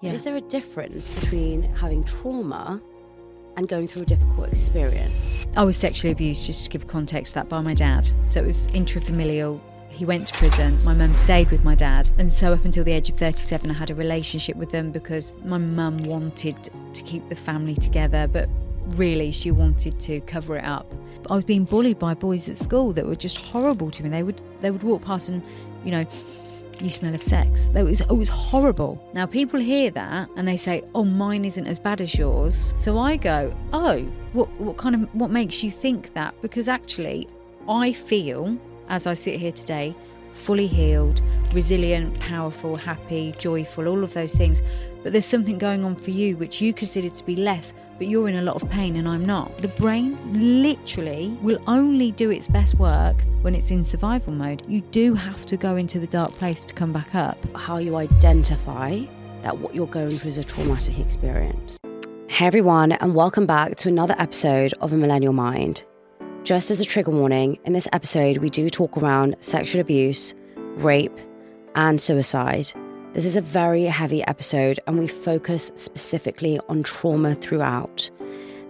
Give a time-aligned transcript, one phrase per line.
[0.00, 0.12] Yeah.
[0.12, 2.80] Is there a difference between having trauma
[3.56, 5.46] and going through a difficult experience?
[5.56, 8.10] I was sexually abused, just to give context, that by my dad.
[8.26, 9.60] So it was intrafamilial.
[9.90, 10.82] He went to prison.
[10.84, 12.08] My mum stayed with my dad.
[12.16, 15.34] And so, up until the age of 37, I had a relationship with them because
[15.44, 18.48] my mum wanted to keep the family together, but
[18.96, 20.90] really, she wanted to cover it up.
[21.28, 24.08] I was being bullied by boys at school that were just horrible to me.
[24.08, 25.42] They would they would walk past and,
[25.84, 26.04] you know,
[26.86, 27.68] you smell of sex.
[27.72, 29.02] That was it was horrible.
[29.14, 32.98] Now people hear that and they say, "Oh, mine isn't as bad as yours." So
[32.98, 34.00] I go, "Oh,
[34.32, 37.28] what what kind of what makes you think that?" Because actually,
[37.68, 38.58] I feel
[38.88, 39.94] as I sit here today,
[40.32, 41.20] fully healed,
[41.52, 44.62] resilient, powerful, happy, joyful, all of those things.
[45.02, 48.30] But there's something going on for you which you consider to be less, but you're
[48.30, 49.58] in a lot of pain and I'm not.
[49.58, 50.18] The brain
[50.62, 54.62] literally will only do its best work when it's in survival mode.
[54.66, 57.36] You do have to go into the dark place to come back up.
[57.54, 59.02] How you identify
[59.42, 61.76] that what you're going through is a traumatic experience.
[62.28, 65.84] Hey everyone, and welcome back to another episode of A Millennial Mind.
[66.42, 70.34] Just as a trigger warning, in this episode, we do talk around sexual abuse,
[70.78, 71.18] rape,
[71.74, 72.72] and suicide.
[73.12, 78.08] This is a very heavy episode, and we focus specifically on trauma throughout.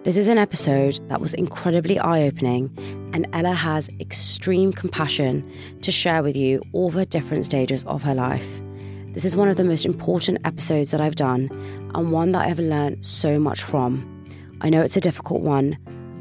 [0.03, 2.75] This is an episode that was incredibly eye opening,
[3.13, 5.47] and Ella has extreme compassion
[5.83, 8.49] to share with you all the different stages of her life.
[9.13, 11.51] This is one of the most important episodes that I've done,
[11.95, 14.27] and one that I've learned so much from.
[14.63, 15.77] I know it's a difficult one,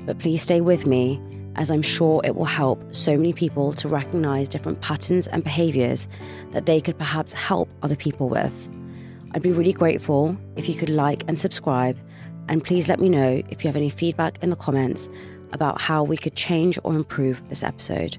[0.06, 1.22] but please stay with me
[1.60, 6.08] as I'm sure it will help so many people to recognize different patterns and behaviors
[6.52, 8.70] that they could perhaps help other people with.
[9.34, 11.98] I'd be really grateful if you could like and subscribe,
[12.48, 15.10] and please let me know if you have any feedback in the comments
[15.52, 18.18] about how we could change or improve this episode.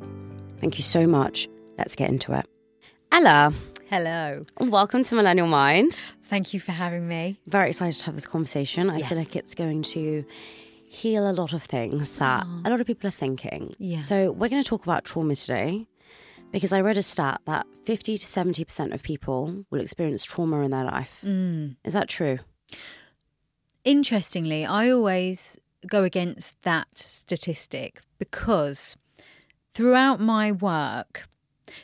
[0.61, 1.49] Thank you so much.
[1.79, 2.47] Let's get into it.
[3.11, 3.53] Ella.
[3.89, 4.45] Hello.
[4.61, 5.95] Welcome to Millennial Mind.
[6.27, 7.41] Thank you for having me.
[7.47, 8.89] Very excited to have this conversation.
[8.89, 9.09] I Yes.
[9.09, 10.25] feel like it's going to
[10.91, 13.75] heal a lot of things that a lot of people are thinking.
[13.79, 13.99] Yeah.
[13.99, 15.87] So we're going to talk about trauma today
[16.51, 20.73] because I read a stat that 50 to 70% of people will experience trauma in
[20.73, 21.21] their life.
[21.25, 21.77] Mm.
[21.85, 22.41] Is that true?
[23.85, 28.97] Interestingly, I always go against that statistic because
[29.73, 31.29] throughout my work,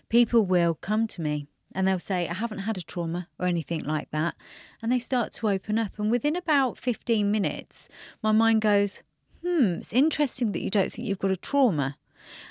[0.09, 1.47] people will come to me
[1.77, 4.35] and they'll say, I haven't had a trauma or anything like that.
[4.83, 5.99] And they start to open up.
[5.99, 7.91] And within about 15 minutes,
[8.23, 9.03] my mind goes,
[9.43, 11.99] hmm, it's interesting that you don't think you've got a trauma.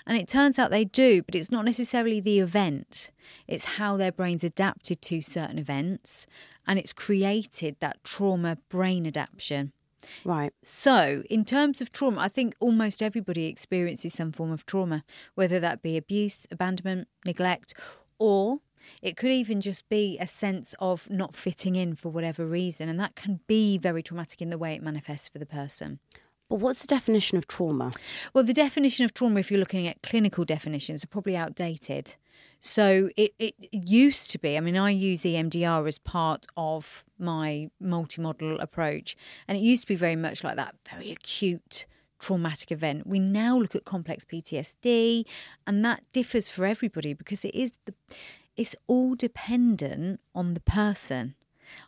[0.05, 3.09] And it turns out they do, but it's not necessarily the event.
[3.47, 6.27] It's how their brains adapted to certain events
[6.67, 9.73] and it's created that trauma brain adaptation.
[10.23, 10.53] Right.
[10.61, 15.03] So, in terms of trauma, I think almost everybody experiences some form of trauma,
[15.33, 17.73] whether that be abuse, abandonment, neglect,
[18.19, 18.59] or
[19.01, 22.89] it could even just be a sense of not fitting in for whatever reason.
[22.89, 25.99] And that can be very traumatic in the way it manifests for the person.
[26.49, 27.91] But what's the definition of trauma?
[28.33, 32.15] Well, the definition of trauma, if you're looking at clinical definitions, are probably outdated.
[32.59, 37.69] So it, it used to be, I mean, I use EMDR as part of my
[37.79, 39.17] multi-model approach.
[39.47, 41.87] And it used to be very much like that, very acute
[42.19, 43.05] traumatic event.
[43.05, 45.25] We now look at complex PTSD,
[45.67, 47.93] and that differs for everybody because it is the
[48.55, 51.35] it's all dependent on the person.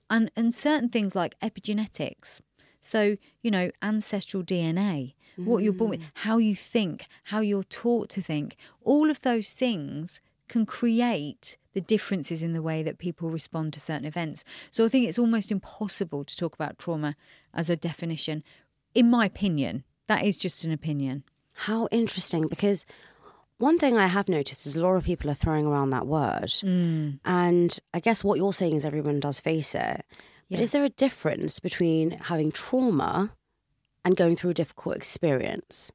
[0.09, 2.41] And and certain things like epigenetics.
[2.79, 6.11] So, you know, ancestral DNA, what you're born with, mm.
[6.15, 11.81] how you think, how you're taught to think, all of those things can create the
[11.81, 14.43] differences in the way that people respond to certain events.
[14.71, 17.15] So I think it's almost impossible to talk about trauma
[17.53, 18.43] as a definition,
[18.95, 19.83] in my opinion.
[20.07, 21.23] That is just an opinion.
[21.53, 22.85] How interesting because
[23.57, 26.51] one thing I have noticed is a lot of people are throwing around that word.
[27.25, 30.05] And I guess what you're saying is everyone does face it.
[30.49, 30.61] But Yeah.
[30.61, 33.33] is there a difference between having trauma
[34.05, 35.91] and going through a difficult experience?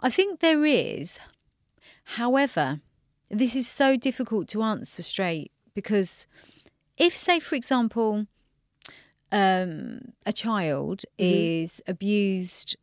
[0.00, 1.18] I think there is.
[2.04, 2.80] However,
[3.30, 6.26] this is so difficult to answer straight because
[6.96, 8.26] if, say, for example,
[9.32, 12.76] um, a child is abused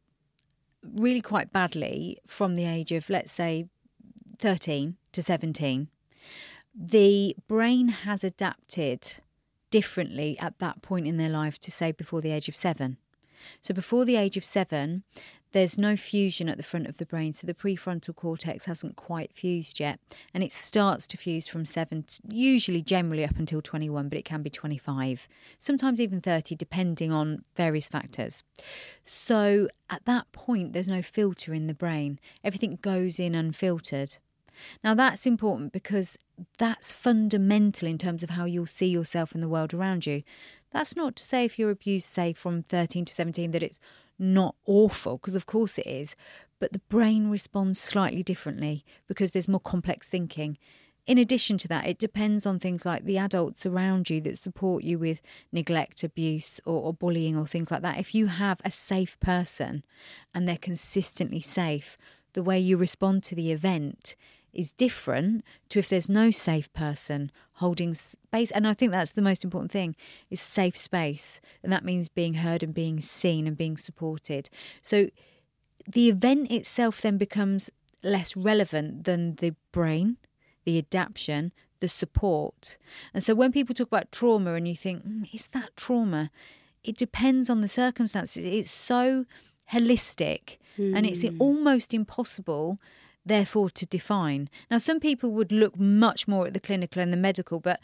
[0.84, 3.68] really quite badly from the age of, let's say,
[4.40, 5.90] 13 to 17,
[6.74, 9.16] the brain has adapted
[9.70, 12.98] differently at that point in their life to, say, before the age of seven.
[13.62, 15.04] So before the age of seven,
[15.52, 17.32] there's no fusion at the front of the brain.
[17.32, 20.00] So the prefrontal cortex hasn't quite fused yet.
[20.34, 24.42] And it starts to fuse from seven, usually generally up until 21, but it can
[24.42, 25.28] be 25,
[25.58, 28.44] sometimes even 30, depending on various factors.
[29.04, 34.18] So at that point, there's no filter in the brain, everything goes in unfiltered.
[34.84, 36.18] Now, that's important because
[36.58, 40.24] that's fundamental in terms of how you'll see yourself in the world around you.
[40.72, 43.80] That's not to say if you're abused, say, from 13 to 17, that it's
[44.20, 46.16] not awful, because of course it is,
[46.60, 50.58] but the brain responds slightly differently because there's more complex thinking.
[51.06, 54.84] In addition to that, it depends on things like the adults around you that support
[54.84, 55.22] you with
[55.52, 58.00] neglect, abuse, or, or, bullying, or things like that.
[58.00, 59.84] If you have a safe person
[60.34, 61.96] and they're consistently safe,
[62.34, 64.16] the way you respond to the event
[64.56, 68.52] is different to if there's no safe person holding space.
[68.52, 69.96] And i think that's the most important thing
[70.30, 71.42] is safe space.
[71.64, 74.50] And that means being heard and being seen and being supported.
[74.82, 75.10] So
[75.88, 77.70] the event itself then becomes
[78.04, 80.18] less relevant than the brain
[80.66, 82.78] the adaptation the support.
[83.14, 86.32] And so when people talk about trauma and you think mm, is that trauma?
[86.84, 88.44] It depends on the circumstances.
[88.44, 89.26] It's so
[89.72, 90.96] holistic mm.
[90.96, 91.36] and it's hmm.
[91.40, 92.80] almost impossible
[93.26, 94.50] therefore to define.
[94.70, 97.80] Now, some people would look much more at the clinical and the medical, but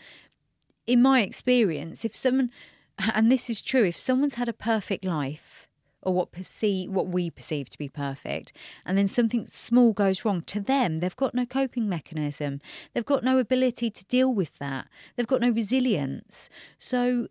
[0.85, 2.51] in my experience, if someone,
[3.15, 5.67] and this is true, if someone's had a perfect life,
[6.03, 8.51] or what perceive what we perceive to be perfect
[8.85, 12.59] and then something small goes wrong to them they've got no coping mechanism.
[12.93, 14.87] They've got no ability to deal with that.
[15.15, 16.49] They've got no resilience.
[16.77, 17.27] So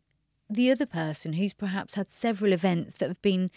[0.49, 3.51] the other person who's perhaps had several events that have been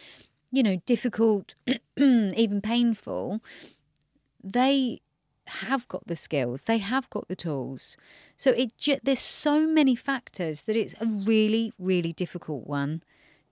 [0.52, 1.56] you know difficult
[1.98, 3.42] even painful
[4.44, 5.02] they
[5.48, 7.98] have got the skills, they have got the tools.
[8.38, 8.72] So it
[9.04, 13.04] there's so many factors that it's a really really difficult one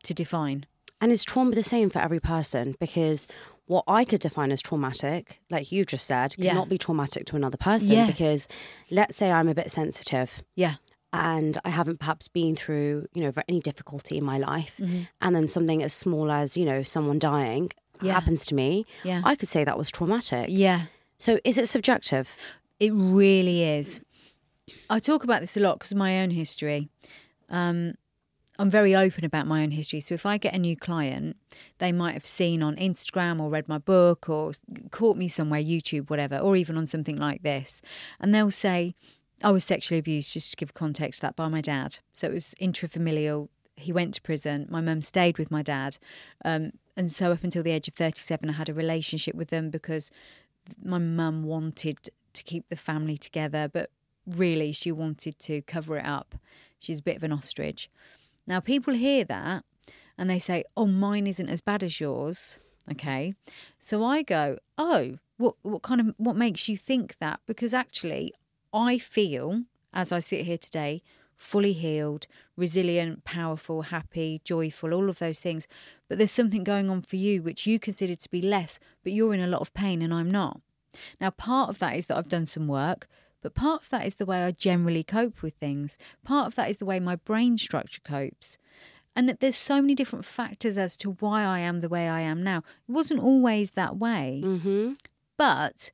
[0.04, 0.66] to define.
[1.00, 2.76] And is trauma the same for every person?
[2.80, 3.28] Because
[3.66, 6.70] what I could define as traumatic, like you just said, cannot yeah.
[6.70, 7.94] be traumatic to another person.
[7.94, 8.08] Yes.
[8.12, 8.48] Because
[8.92, 10.44] let's say I'm a bit sensitive.
[10.56, 10.76] Yeah.
[11.14, 14.76] And I haven't perhaps been through, you know, any difficulty in my life.
[14.80, 15.02] Mm-hmm.
[15.22, 17.72] And then something as small as, you know, someone dying
[18.08, 18.14] yeah.
[18.14, 19.22] happens to me, yeah.
[19.24, 20.48] I could say that was traumatic.
[20.50, 20.86] Yeah.
[21.18, 22.36] So is it subjective?
[22.80, 24.02] It really is.
[24.90, 26.90] I talk about this a lot because of my own history.
[27.50, 27.94] Um,
[28.60, 30.00] I'm very open about my own history.
[30.00, 31.36] So if I get a new client,
[31.80, 34.52] they might have seen on Instagram or read my book or
[34.92, 37.82] caught me somewhere, YouTube, whatever, or even on something like this.
[38.20, 38.94] And they'll say,
[39.44, 42.00] I was sexually abused, just to give context to that, by my dad.
[42.14, 43.50] So it was intrafamilial.
[43.76, 44.68] He went to prison.
[44.70, 45.98] My mum stayed with my dad.
[46.46, 49.70] Um, and so up until the age of 37 i had a relationship with them
[49.70, 50.12] because
[50.84, 53.90] my mum wanted to keep the family together but
[54.26, 56.36] really she wanted to cover it up.
[56.80, 57.90] She's a bit of an ostrich.
[58.48, 59.64] Now people hear that
[60.18, 62.58] and they say oh mine isn't as bad as yours.
[62.92, 63.34] Okay.
[63.80, 67.40] So i go oh what what kind of what makes you think that?
[67.46, 68.34] Because actually
[68.74, 71.04] i feel as i sit here today
[71.42, 75.68] fully healed, resilient, powerful, happy, joyful, all of those things.
[76.08, 79.34] But there's something going on for you which you consider to be less, but you're
[79.34, 80.62] in a lot of pain and I'm not.
[81.20, 83.08] Now, part of that is that I've done some work,
[83.42, 85.98] but part of that is the way I generally cope with things.
[86.24, 88.58] Part of that is the way my brain structure copes.
[89.16, 92.22] And that there's so many different factors as to why I am the way I
[92.22, 92.60] am now.
[92.88, 94.42] It wasn't always that way.
[94.46, 94.94] Mm-hmm.
[95.38, 95.92] But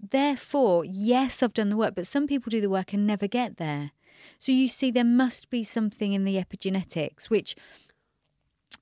[0.00, 3.58] therefore, yes, I've done the work, but some people do the work and never get
[3.58, 3.92] there.
[4.38, 7.56] So you see, there must be something in the epigenetics, which,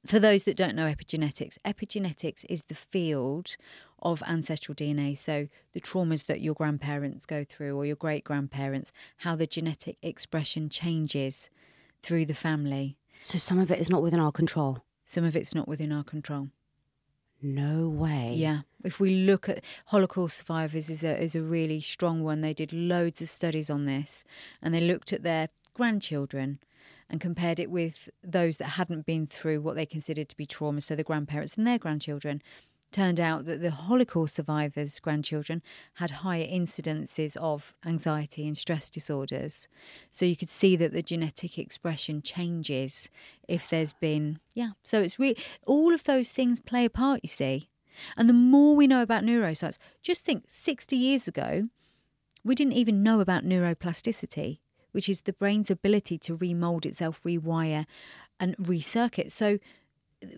[0.06, 3.56] for those that don't know epigenetics, epigenetics is the field
[4.02, 5.16] of ancestral DNA.
[5.16, 9.96] So the traumas that your grandparents go through or your great grandparents, how the genetic
[10.02, 11.48] expression changes
[12.02, 12.96] through the family.
[13.20, 14.84] So some of it is not within our control.
[15.06, 16.48] Some of it's not within our control.
[17.42, 18.34] No way.
[18.34, 18.60] Yeah.
[18.84, 22.40] If we look at Holocaust survivors is a is a really strong one.
[22.40, 24.24] They did loads of studies on this
[24.62, 26.58] and they looked at their grandchildren
[27.10, 30.80] and compared it with those that hadn't been through what they considered to be trauma,
[30.80, 32.42] so the grandparents and their grandchildren
[32.94, 35.62] turned out that the Holocaust survivors' grandchildren
[35.94, 39.68] had higher incidences of anxiety and stress disorders.
[40.10, 43.10] So you could see that the genetic expression changes
[43.48, 44.70] if there's been, yeah.
[44.84, 45.36] So it's really,
[45.66, 47.68] all of those things play a part, you see.
[48.16, 51.68] And the more we know about neuroscience, just think 60 years ago,
[52.44, 54.58] we didn't even know about neuroplasticity,
[54.92, 57.86] which is the brain's ability to remold itself, rewire,
[58.38, 59.32] and recircuit.
[59.32, 59.58] So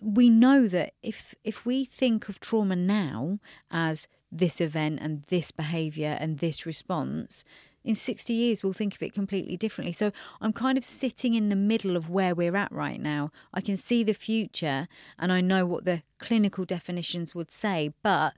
[0.01, 3.39] we know that if if we think of trauma now
[3.71, 7.43] as this event and this behavior and this response
[7.83, 9.93] in 60 years we'll think of it completely differently.
[9.93, 13.31] So I'm kind of sitting in the middle of where we're at right now.
[13.53, 18.33] I can see the future and I know what the clinical definitions would say, but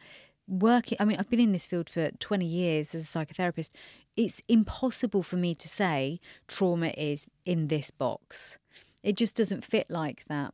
[0.48, 3.72] working I mean I've been in this field for 20 years as a psychotherapist.
[4.16, 8.60] It's impossible for me to say trauma is in this box.
[9.02, 10.54] It just doesn't fit like that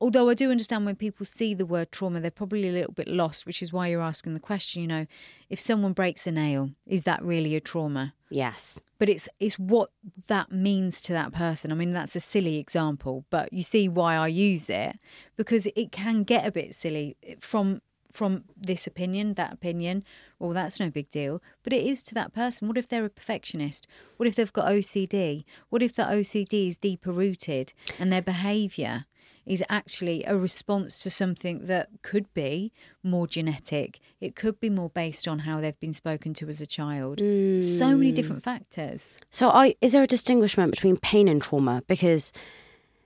[0.00, 3.08] although I do understand when people see the word trauma, they're probably a little bit
[3.08, 4.82] lost, which is why you're asking the question.
[4.82, 5.06] You know,
[5.50, 8.14] if someone breaks a nail, is that really a trauma?
[8.30, 8.80] Yes.
[8.98, 9.90] But it's it's what
[10.26, 11.72] that means to that person.
[11.72, 14.98] I mean, that's a silly example, but you see why I use it
[15.36, 20.02] because it can get a bit silly eh, from from this opinion, that opinion.
[20.38, 22.66] Well, that's no big deal, but it is to that person.
[22.66, 23.86] What if they're a perfectionist?
[24.16, 25.44] What if they've got OCD?
[25.68, 29.04] What if the OCD is deeper rooted and their behaviour
[29.48, 33.98] is actually a response to something that could be more genetic.
[34.20, 37.18] It could be more based on how they've been spoken to as a child.
[37.18, 37.60] Mm.
[37.60, 39.20] So many different factors.
[39.30, 41.82] So, I, is there a distinguishment between pain and trauma?
[41.86, 42.32] Because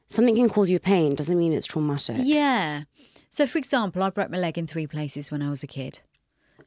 [0.08, 2.16] something can cause you pain doesn't mean it's traumatic.
[2.18, 2.82] Yeah.
[3.30, 6.00] So, for example, I broke my leg in three places when I was a kid.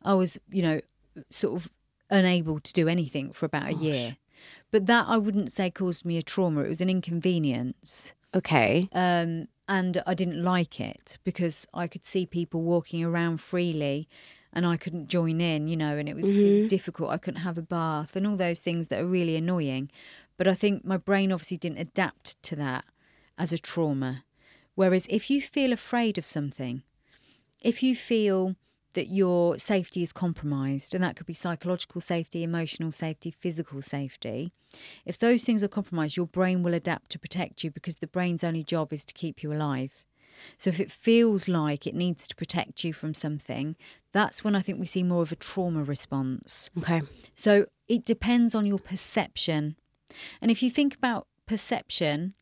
[0.03, 0.81] I was, you know,
[1.29, 1.69] sort of
[2.09, 3.81] unable to do anything for about Gosh.
[3.81, 4.17] a year.
[4.71, 6.61] But that I wouldn't say caused me a trauma.
[6.61, 8.13] It was an inconvenience.
[8.33, 8.89] Okay.
[8.91, 14.07] Um, and I didn't like it because I could see people walking around freely
[14.53, 16.39] and I couldn't join in, you know, and it was, mm-hmm.
[16.39, 16.67] it was mm-hmm.
[16.67, 17.11] difficult.
[17.11, 19.91] I couldn't have a bath and all those things that are really annoying.
[20.37, 22.85] But I think my brain obviously didn't adapt to that
[23.37, 24.23] as a trauma.
[24.75, 26.83] Whereas if you feel afraid of something,
[27.61, 28.55] if you feel
[28.95, 34.51] that your safety is compromised, and that could be psychological safety, emotional safety, physical safety.
[35.05, 38.43] If those things are compromised, your brain will adapt to protect you because the brain's
[38.43, 39.93] only job is to keep you alive.
[40.57, 43.75] So if it feels like it needs to protect you from something,
[44.11, 46.69] that's when I think we see more of a trauma response.
[46.77, 47.01] Okay.
[47.33, 49.75] So it depends on your perception.
[50.41, 52.33] And if you think about perception,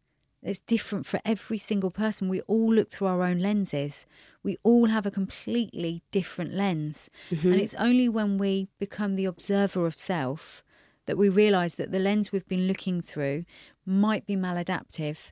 [0.44, 2.30] it's different for every single person.
[2.30, 4.06] We all look through our own lenses.
[4.44, 7.10] We all have a completely different lens.
[7.32, 7.52] Mm-hmm.
[7.54, 10.64] And it's only when we become the observer of self
[11.06, 13.46] that we realize that the lens we've been looking through
[13.86, 15.32] might be maladaptive,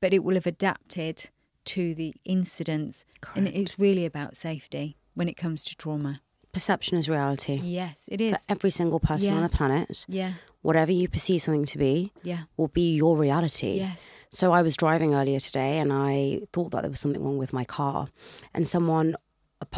[0.00, 1.30] but it will have adapted
[1.64, 3.04] to the incidents.
[3.20, 3.38] Correct.
[3.38, 6.20] And it's really about safety when it comes to trauma
[6.52, 7.60] perception is reality.
[7.62, 8.32] Yes, it is.
[8.32, 9.34] For every single person yeah.
[9.34, 10.04] on the planet.
[10.08, 10.32] Yeah.
[10.62, 12.42] Whatever you perceive something to be yeah.
[12.56, 13.72] will be your reality.
[13.72, 14.26] Yes.
[14.30, 17.52] So I was driving earlier today and I thought that there was something wrong with
[17.52, 18.08] my car.
[18.54, 19.16] And someone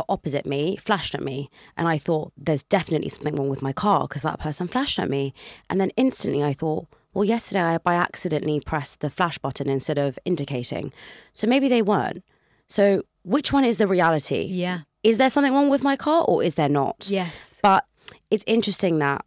[0.08, 1.50] opposite me flashed at me.
[1.76, 5.08] And I thought, there's definitely something wrong with my car because that person flashed at
[5.08, 5.32] me.
[5.70, 9.98] And then instantly I thought, well, yesterday I by accidentally pressed the flash button instead
[9.98, 10.92] of indicating.
[11.32, 12.24] So maybe they weren't.
[12.68, 14.48] So which one is the reality?
[14.50, 17.08] Yeah is there something wrong with my car or is there not?
[17.08, 17.60] Yes.
[17.62, 17.84] But
[18.30, 19.24] it's interesting that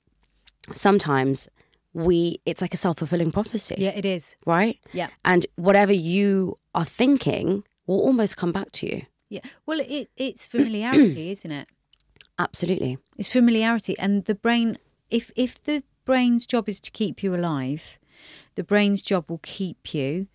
[0.73, 1.47] sometimes
[1.93, 3.75] we it's like a self-fulfilling prophecy.
[3.77, 4.35] Yeah, it is.
[4.45, 4.79] Right?
[4.91, 5.07] Yeah.
[5.23, 9.03] And whatever you are thinking will almost come back to you.
[9.29, 9.41] Yeah.
[9.65, 11.67] Well, it it's familiarity, isn't it?
[12.39, 12.97] Absolutely.
[13.17, 14.77] It's familiarity and the brain
[15.09, 17.99] if if the brain's job is to keep you alive,
[18.55, 20.27] the brain's job will keep you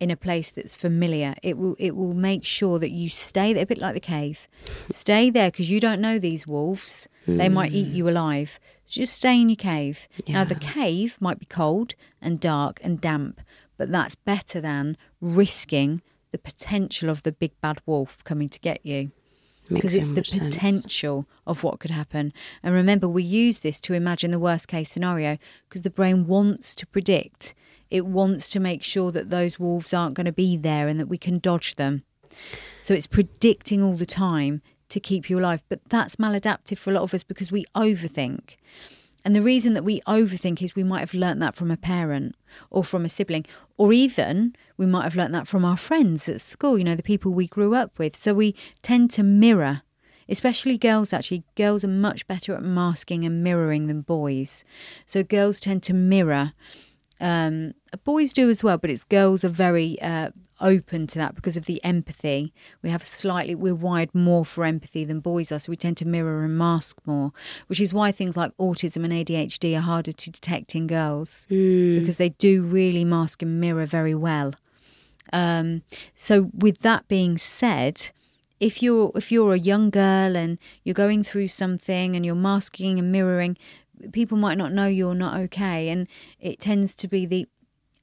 [0.00, 1.34] in a place that's familiar.
[1.42, 4.48] It will it will make sure that you stay there, a bit like the cave.
[4.90, 7.08] Stay there because you don't know these wolves.
[7.26, 7.38] Mm.
[7.38, 8.60] They might eat you alive.
[8.84, 10.08] So just stay in your cave.
[10.26, 10.34] Yeah.
[10.34, 13.40] Now the cave might be cold and dark and damp,
[13.76, 18.84] but that's better than risking the potential of the big bad wolf coming to get
[18.84, 19.10] you
[19.68, 21.42] because it's the potential sense.
[21.46, 22.32] of what could happen.
[22.62, 26.74] And remember, we use this to imagine the worst case scenario because the brain wants
[26.76, 27.54] to predict
[27.90, 31.08] it wants to make sure that those wolves aren't going to be there and that
[31.08, 32.02] we can dodge them.
[32.82, 35.62] So it's predicting all the time to keep you alive.
[35.68, 38.56] But that's maladaptive for a lot of us because we overthink.
[39.24, 42.36] And the reason that we overthink is we might have learnt that from a parent
[42.70, 43.44] or from a sibling,
[43.76, 47.02] or even we might have learnt that from our friends at school, you know, the
[47.02, 48.16] people we grew up with.
[48.16, 49.82] So we tend to mirror,
[50.28, 51.44] especially girls, actually.
[51.56, 54.64] Girls are much better at masking and mirroring than boys.
[55.04, 56.54] So girls tend to mirror
[57.20, 60.30] um, boys do as well, but it's girls are very uh,
[60.60, 62.52] open to that because of the empathy.
[62.82, 66.06] We have slightly, we're wired more for empathy than boys are, so we tend to
[66.06, 67.32] mirror and mask more,
[67.66, 71.98] which is why things like autism and ADHD are harder to detect in girls mm.
[71.98, 74.54] because they do really mask and mirror very well.
[75.32, 75.82] Um,
[76.14, 78.10] so, with that being said,
[78.60, 82.98] if you're if you're a young girl and you're going through something and you're masking
[82.98, 83.56] and mirroring,
[84.12, 86.06] people might not know you're not okay and
[86.40, 87.46] it tends to be the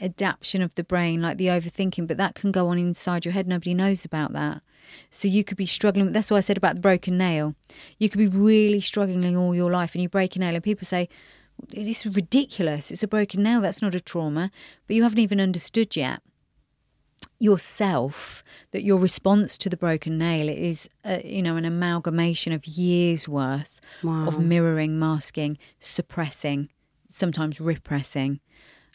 [0.01, 3.48] adaptation of the brain like the overthinking but that can go on inside your head
[3.48, 4.62] nobody knows about that
[5.10, 7.55] so you could be struggling that's why i said about the broken nail
[7.98, 10.86] you could be really struggling all your life and you break a nail and people
[10.86, 11.08] say
[11.72, 12.91] It's ridiculous.
[12.91, 13.62] It's a broken nail.
[13.62, 14.51] That's not a trauma.
[14.88, 16.22] But you haven't even understood yet
[17.39, 22.65] yourself that your response to the broken nail is uh, you know an amalgamation of
[22.65, 24.27] years worth Wow.
[24.27, 26.70] of mirroring masking suppressing
[27.10, 28.39] sometimes repressing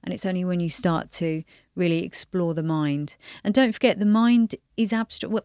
[0.03, 1.43] and it's only when you start to
[1.77, 5.45] really explore the mind and don't forget the mind is abstract well,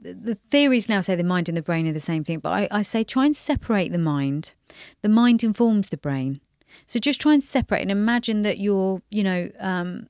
[0.00, 2.50] the the theories now say the mind and the brain are the same thing, but
[2.52, 4.54] I, I say try and separate the mind.
[5.02, 6.40] The mind informs the brain.
[6.86, 10.08] So just try and separate and imagine that you're, you know, um,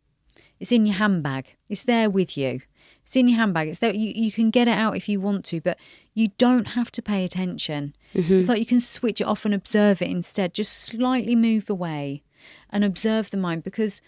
[0.62, 1.57] it's in your handbag.
[1.69, 2.61] It's there with you.
[3.02, 3.66] It's in your handbag.
[3.66, 3.92] It's there.
[3.92, 5.76] You, you can get it out if you want to, but
[6.14, 7.97] you don't have to pay attention.
[8.14, 8.35] Mm-hmm.
[8.35, 10.54] It's like you can switch it off and observe it instead.
[10.54, 12.23] Just slightly move away
[12.71, 14.00] and observe the mind because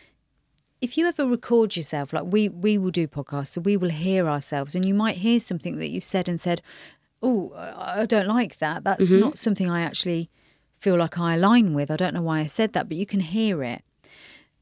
[0.81, 4.29] if you ever record yourself, like we we will do podcasts, so we will hear
[4.29, 6.63] ourselves, and you might hear something that you've said and said,
[7.21, 8.85] "Oh, I I don't like that.
[8.85, 9.19] That's mm-hmm.
[9.19, 10.31] not something I actually
[10.79, 11.91] feel like I align with.
[11.91, 13.83] I don't know why I said that, but you can hear it."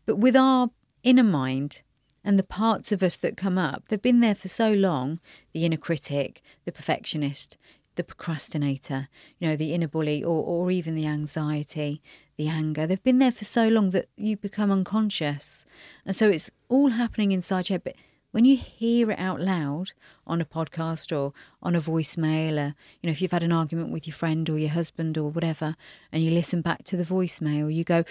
[0.06, 0.70] But with our
[1.02, 1.82] inner mind
[2.24, 5.20] and the parts of us that come up, they've been there for so long
[5.52, 7.56] the inner critic, the perfectionist,
[7.96, 12.00] the procrastinator, you know, the inner bully, or, or even the anxiety,
[12.36, 12.86] the anger.
[12.86, 15.66] They've been there for so long that you become unconscious.
[16.06, 17.84] And so it's all happening inside your head.
[17.84, 17.96] But
[18.30, 19.92] when you hear it out loud
[20.26, 23.90] on a podcast or on a voicemail, or, you know, if you've had an argument
[23.90, 25.76] with your friend or your husband or whatever,
[26.10, 28.04] and you listen back to the voicemail, you go,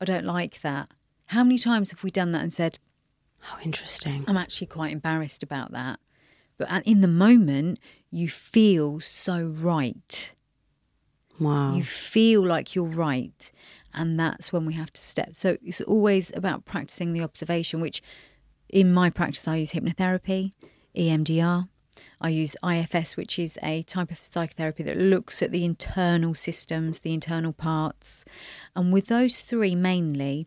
[0.00, 0.90] I don't like that.
[1.26, 2.78] How many times have we done that and said,
[3.40, 4.24] How interesting.
[4.26, 6.00] I'm actually quite embarrassed about that.
[6.58, 7.78] But in the moment,
[8.10, 10.32] you feel so right.
[11.40, 11.74] Wow.
[11.74, 13.50] You feel like you're right.
[13.94, 15.30] And that's when we have to step.
[15.34, 18.02] So it's always about practicing the observation, which
[18.68, 20.52] in my practice, I use hypnotherapy,
[20.96, 21.68] EMDR.
[22.20, 27.00] I use IFS, which is a type of psychotherapy that looks at the internal systems,
[27.00, 28.24] the internal parts.
[28.74, 30.46] And with those three mainly,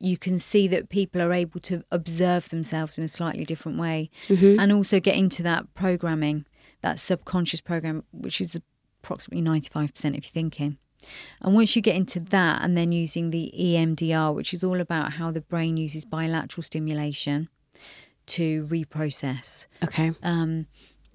[0.00, 4.10] you can see that people are able to observe themselves in a slightly different way
[4.60, 6.46] and also get into that programming,
[6.82, 8.58] that subconscious program, which is
[9.02, 10.78] approximately 95% of your thinking.
[11.40, 15.12] And once you get into that, and then using the EMDR, which is all about
[15.12, 17.48] how the brain uses bilateral stimulation
[18.26, 20.12] to reprocess, okay.
[20.22, 20.66] um,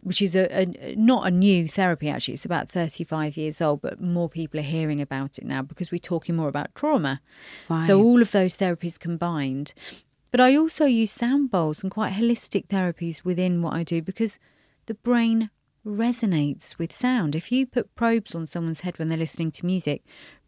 [0.03, 2.35] which is a, a not a new therapy actually.
[2.35, 5.99] It's about 35 years old, but more people are hearing about it now because we're
[5.99, 7.21] talking more about trauma.
[7.69, 7.83] Right.
[7.83, 9.73] So all of those therapies combined.
[10.31, 14.39] But I also use sound bowls and quite holistic therapies within what I do because
[14.87, 15.51] the brain
[15.85, 17.35] resonates with sound.
[17.35, 20.03] If you put probes on someone's head when they're listening to music,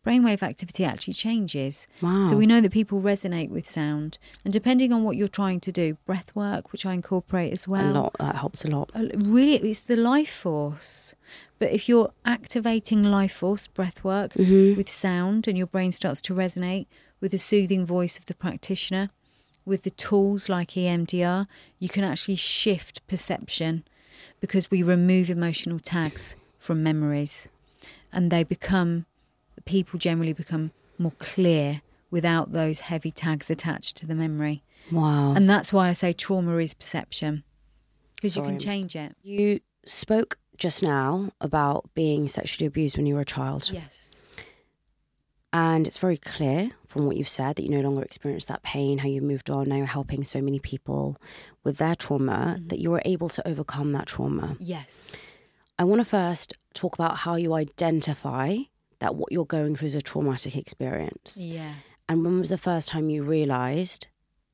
[0.06, 1.88] brainwave activity actually changes.
[2.02, 2.28] Wow.
[2.30, 4.18] So we know that people resonate with sound.
[4.44, 7.92] And depending on what you're trying to do, breath work, which I incorporate as well.
[7.92, 8.16] a lot.
[8.20, 8.92] That helps a lot.
[8.94, 11.16] Really it's the life force
[11.60, 14.76] but if you're activating life force breath work mm-hmm.
[14.76, 16.88] with sound and your brain starts to resonate
[17.20, 19.10] with the soothing voice of the practitioner
[19.66, 21.48] with the tools like EMDR
[21.80, 23.84] you can actually shift perception
[24.40, 27.48] because we remove emotional tags from memories
[28.12, 29.06] and they become
[29.66, 35.34] people generally become more clear without those heavy tags attached to the memory Wow.
[35.36, 37.44] and that's why I say trauma is perception
[38.16, 39.16] because you can change it.
[39.24, 43.70] you spoke just now about being sexually abused when you were a child.
[43.72, 44.38] Yes.
[45.52, 49.00] And it's very clear from what you've said that you no longer experience that pain,
[49.00, 51.18] how you moved on, now you're helping so many people
[51.64, 52.68] with their trauma, Mm-hmm.
[52.68, 54.56] that you were able to overcome that trauma.
[54.60, 55.12] Yes.
[55.78, 58.58] I want to first talk about how you identify
[59.00, 61.38] that what you're going through is a traumatic experience.
[61.38, 61.74] Yeah.
[62.08, 64.08] And when was the first time you realized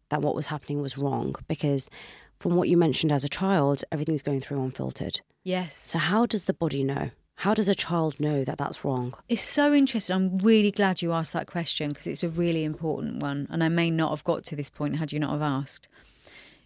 [0.09, 1.35] that what was happening was wrong?
[1.47, 1.89] Because
[2.37, 5.21] from what you mentioned as a child, everything's going through unfiltered.
[5.43, 5.75] Yes.
[5.75, 7.11] So, how does the body know?
[7.35, 9.15] How does a child know that that's wrong?
[9.27, 10.15] It's so interesting.
[10.15, 13.47] I'm really glad you asked that question because it's a really important one.
[13.49, 15.87] And I may not have got to this point had you not have asked.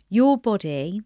[0.10, 1.02] Your body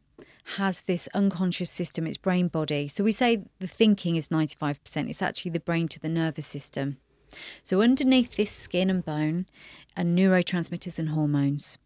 [0.57, 2.87] has this unconscious system, it's brain body.
[2.87, 6.97] So we say the thinking is 95%, it's actually the brain to the nervous system.
[7.63, 9.45] So underneath this skin and bone
[9.95, 11.77] are neurotransmitters and hormones.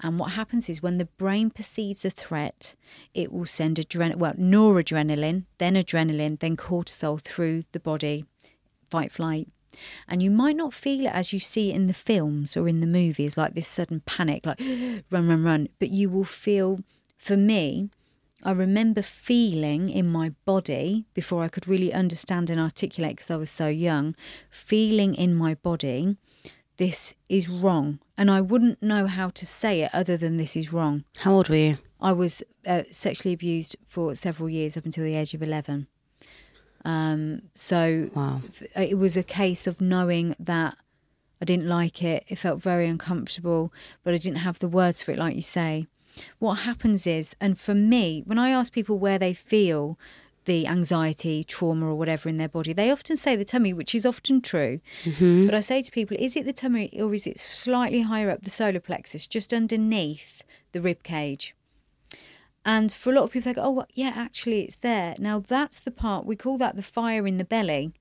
[0.00, 2.74] And what happens is when the brain perceives a threat,
[3.14, 8.26] it will send adren- well, noradrenaline, then adrenaline, then cortisol through the body,
[8.90, 9.48] fight, flight.
[10.06, 12.80] And you might not feel it as you see it in the films or in
[12.80, 14.60] the movies, like this sudden panic, like
[15.10, 15.68] run, run, run.
[15.78, 16.80] But you will feel,
[17.16, 17.90] for me,
[18.42, 23.36] I remember feeling in my body before I could really understand and articulate because I
[23.36, 24.14] was so young,
[24.50, 26.16] feeling in my body,
[26.76, 28.00] this is wrong.
[28.18, 31.04] And I wouldn't know how to say it other than this is wrong.
[31.20, 31.78] How old were you?
[32.00, 35.86] I was uh, sexually abused for several years up until the age of 11.
[36.84, 38.42] Um, so Wow.
[38.76, 40.76] it was a case of knowing that
[41.40, 42.24] I didn't like it.
[42.28, 43.72] It felt very uncomfortable,
[44.02, 45.86] but I didn't have the words for it, like you say.
[46.38, 49.98] What happens is, and for me, when I ask people where they feel
[50.44, 54.04] the anxiety, trauma, or whatever in their body, they often say the tummy, which is
[54.04, 54.80] often true.
[55.04, 55.46] Mm-hmm.
[55.46, 58.42] But I say to people, is it the tummy or is it slightly higher up
[58.42, 61.54] the solar plexus, just underneath the rib cage?
[62.66, 65.14] And for a lot of people, they go, oh, well, yeah, actually, it's there.
[65.18, 67.92] Now, that's the part, we call that the fire in the belly.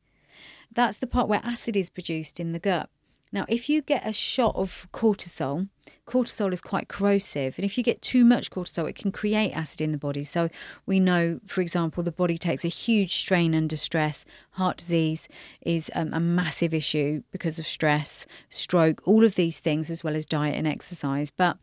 [0.72, 2.90] That's the part where acid is produced in the gut.
[3.34, 5.68] Now, if you get a shot of cortisol,
[6.06, 7.58] cortisol is quite corrosive.
[7.58, 10.24] And if you get too much cortisol, it can create acid in the body.
[10.24, 10.50] So
[10.86, 14.24] we know, for example, the body takes a huge strain under stress.
[14.52, 15.28] Heart disease
[15.62, 20.16] is um, a massive issue because of stress, stroke, all of these things, as well
[20.16, 21.32] as diet and exercise.
[21.32, 21.58] But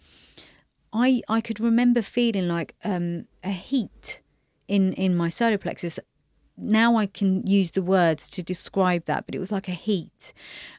[0.92, 4.20] I, I could remember feeling like um, a heat
[4.66, 6.00] in, in my solar plexus
[6.56, 10.32] now I can use the words to describe that, but it was like a heat.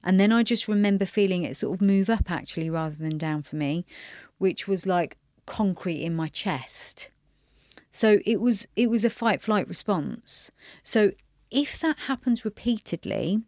[0.04, 3.42] And then I just remember feeling it sort of move up actually rather than down
[3.42, 3.86] for me,
[4.38, 7.10] which was like concrete in my chest.
[7.90, 10.52] So it was it was a fight flight response.
[10.84, 11.12] So
[11.50, 13.42] if that happens repeatedly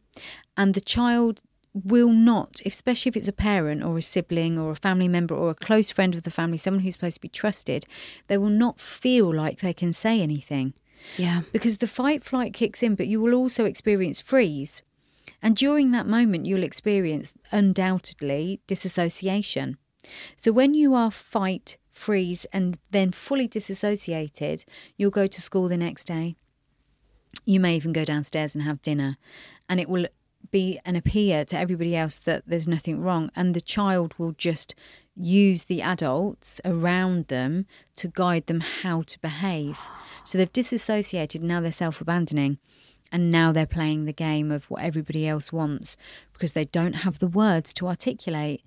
[0.57, 1.41] and the child
[1.73, 5.49] will not, especially if it's a parent or a sibling or a family member or
[5.49, 7.86] a close friend of the family, someone who's supposed to be trusted,
[8.27, 10.73] they will not feel like they can say anything.
[11.17, 11.41] Yeah.
[11.51, 14.81] Because the fight flight kicks in, but you will also experience freeze.
[15.41, 19.77] And during that moment, you'll experience undoubtedly disassociation.
[20.35, 24.65] So when you are fight, freeze, and then fully disassociated,
[24.97, 26.35] you'll go to school the next day.
[27.45, 29.17] You may even go downstairs and have dinner,
[29.67, 30.07] and it will
[30.51, 34.75] be an appear to everybody else that there's nothing wrong, and the child will just
[35.15, 39.79] use the adults around them to guide them how to behave.
[40.23, 42.58] So they've disassociated, now they're self abandoning,
[43.12, 45.97] and now they're playing the game of what everybody else wants
[46.34, 48.63] because they don't have the words to articulate.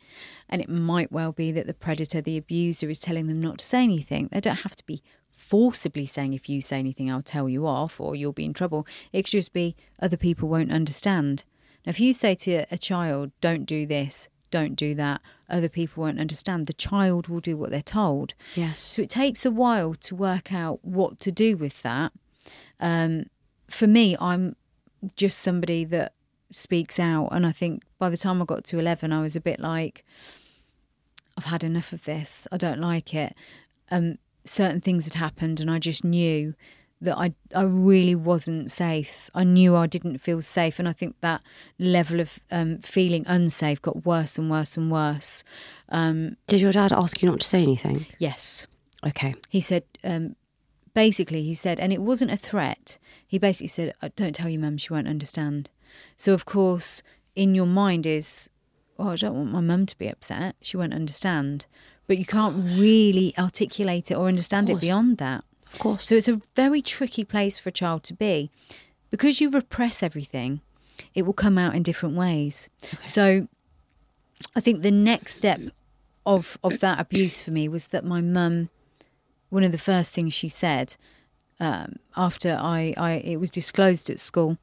[0.49, 3.65] And it might well be that the predator, the abuser, is telling them not to
[3.65, 4.29] say anything.
[4.31, 8.01] They don't have to be forcibly saying, if you say anything, I'll tell you off
[8.01, 8.87] or you'll be in trouble.
[9.13, 11.43] It could just be other people won't understand.
[11.87, 16.21] If you say to a child, don't do this, don't do that, other people won't
[16.21, 16.67] understand.
[16.67, 18.35] The child will do what they're told.
[18.55, 18.81] Yes.
[18.81, 22.13] So it takes a while to work out what to do with that.
[22.81, 23.27] Um,
[23.69, 24.57] for me, I'm
[25.17, 26.13] just somebody that
[26.51, 27.29] speaks out.
[27.33, 30.05] And I think by the time I got to 11, I was a bit like,
[31.37, 32.49] I've had enough of this.
[32.51, 33.35] I don't like it.
[33.91, 36.55] Um, certain things had happened, and I just knew
[37.01, 39.31] that I I really wasn't safe.
[39.35, 41.43] I knew I didn't feel safe, and I think that
[41.79, 45.45] level of um, feeling unsafe got worse and worse and worse.
[45.91, 48.07] Um, Did your dad ask you not to say anything?
[48.19, 48.67] yes,
[49.07, 49.35] Okay.
[49.49, 49.85] he said.
[50.03, 50.37] Um,
[50.95, 52.99] basically, he said, and it wasn't a threat.
[53.27, 55.71] He basically said, "Uh, "Don't tell your mum; she won't understand."
[56.17, 57.03] So, of course,
[57.35, 58.49] in your mind is,
[58.99, 61.67] "Oh, I don't want my mum to be upset; she won't understand."
[62.09, 65.45] But you can't really articulate it or understand it beyond that.
[65.73, 66.07] Of course.
[66.07, 68.51] So it's a very tricky place for a child to be.
[69.11, 70.61] Because you repress everything,
[71.15, 72.69] it will come out in different ways.
[73.05, 73.49] So
[74.55, 75.61] I think the next step
[76.25, 78.69] of of that abuse for me was that my mum
[79.49, 80.97] one of the first things she said
[81.61, 84.59] um, after I, I it was disclosed at school,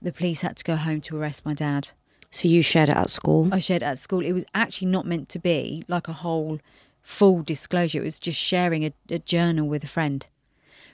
[0.00, 1.90] the police had to go home to arrest my dad.
[2.30, 3.48] So you shared it at school.
[3.52, 4.24] I shared it at school.
[4.24, 6.60] It was actually not meant to be like a whole
[7.02, 8.00] full disclosure.
[8.00, 10.26] It was just sharing a, a journal with a friend.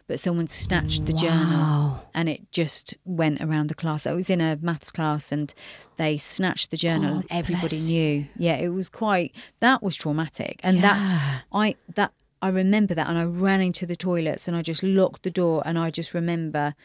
[0.08, 4.06] But someone snatched the journal and it just went around the class.
[4.06, 5.52] I was in a maths class and
[5.96, 8.26] they snatched the journal Oh, and everybody knew.
[8.36, 10.60] Yeah, it was quite that was traumatic.
[10.62, 10.82] And Yeah.
[10.82, 11.08] that's
[11.52, 15.24] I that I remember that and I ran into the toilets and I just locked
[15.24, 16.76] the door and I just remember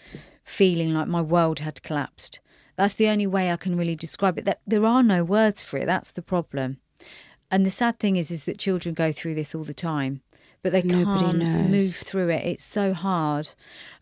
[0.44, 2.40] feeling like my world had collapsed.
[2.76, 4.46] That's the only way I can really describe it.
[4.46, 5.86] That there are no words for it.
[5.86, 6.78] That's the problem.
[7.52, 10.22] And the sad thing is, is that children go through this all the time,
[10.64, 11.70] but they Nobody can't knows.
[11.70, 12.46] move through it.
[12.46, 13.50] It's so hard.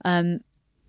[0.06, 0.42] Um,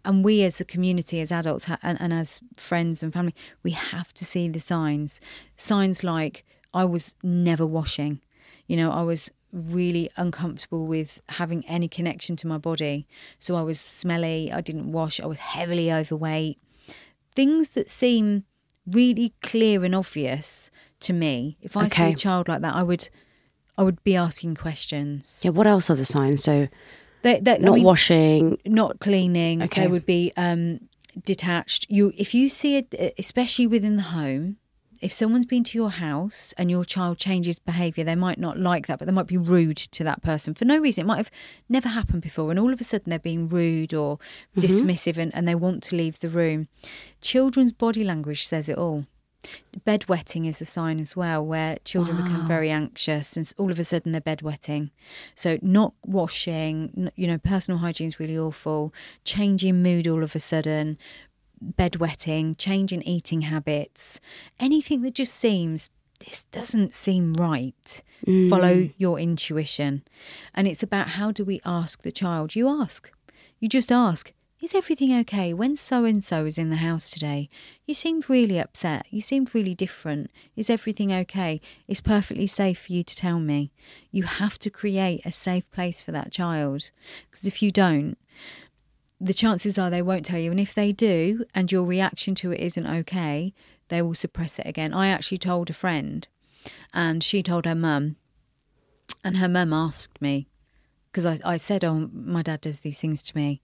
[0.04, 3.70] and we as a community, as adults ha- and, and as friends and family, we
[3.72, 5.20] have to see the signs.
[5.56, 8.20] Signs like I was never washing.
[8.66, 13.06] You know, I was really uncomfortable with having any connection to my body.
[13.38, 16.58] So I was smelly, I didn't wash, I was heavily overweight.
[17.34, 18.44] Things that seem
[18.86, 20.70] really clear and obvious
[21.00, 21.56] to me.
[21.60, 23.08] If I see a child like that, I would
[23.78, 25.40] I would be asking questions.
[25.42, 25.50] Yeah.
[25.52, 26.42] What else are the signs?
[26.44, 26.68] So
[27.22, 28.58] They, they, I not mean, washing.
[28.66, 29.62] not cleaning.
[29.62, 29.82] Okay.
[29.82, 30.80] They would be um,
[31.24, 31.86] detached.
[31.88, 34.56] You, if you see it, especially within the home,
[35.00, 38.86] if someone's been to your house and your child changes behaviour, they might not like
[38.86, 41.02] that, but they might be rude to that person for no reason.
[41.04, 41.30] It might have
[41.70, 44.18] never happened before, and all of a sudden they're being rude or
[44.54, 44.60] Mm-hmm.
[44.60, 46.68] dismissive, and, and they want to leave the room.
[47.22, 49.06] Children's body language says it all.
[49.86, 53.84] Bedwetting is a sign as well, where children become very anxious and all of a
[53.84, 54.90] sudden they're bedwetting.
[55.34, 58.92] So, not washing, you know, personal hygiene is really awful.
[59.24, 60.98] Changing mood all of a sudden,
[61.64, 64.20] bedwetting, changing eating habits,
[64.58, 68.02] anything that just seems this doesn't seem right.
[68.26, 68.94] Follow mm.
[68.98, 70.02] your intuition.
[70.54, 72.54] And it's about how do we ask the child?
[72.54, 73.10] You ask.
[73.58, 75.54] You just ask, is everything okay?
[75.54, 77.48] When so and so is in the house today,
[77.86, 79.06] you seemed really upset.
[79.10, 80.30] You seemed really different.
[80.54, 81.60] Is everything okay?
[81.88, 83.70] It's perfectly safe for you to tell me.
[84.10, 86.90] You have to create a safe place for that child.
[87.30, 88.18] Because if you don't,
[89.20, 90.50] the chances are they won't tell you.
[90.50, 93.54] And if they do, and your reaction to it isn't okay,
[93.88, 94.92] they will suppress it again.
[94.92, 96.26] I actually told a friend,
[96.92, 98.16] and she told her mum,
[99.24, 100.48] and her mum asked me,
[101.10, 103.60] because I, I said, Oh, my dad does these things to me.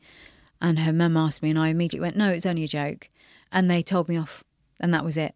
[0.61, 3.11] And her mum asked me, and I immediately went, No, it's only a joke.
[3.53, 4.43] And they told me off,
[4.81, 5.35] and that was it.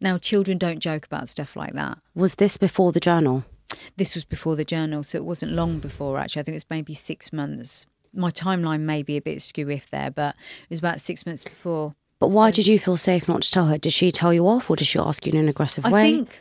[0.00, 1.98] Now, children don't joke about stuff like that.
[2.14, 3.44] Was this before the journal?
[3.96, 6.40] This was before the journal, so it wasn't long before, actually.
[6.40, 7.86] I think it was maybe six months.
[8.12, 10.34] My timeline may be a bit skew if there, but
[10.64, 11.94] it was about six months before.
[12.18, 13.78] But why did you feel safe not to tell her?
[13.78, 16.00] Did she tell you off or did she ask you in an aggressive I way?
[16.00, 16.40] I think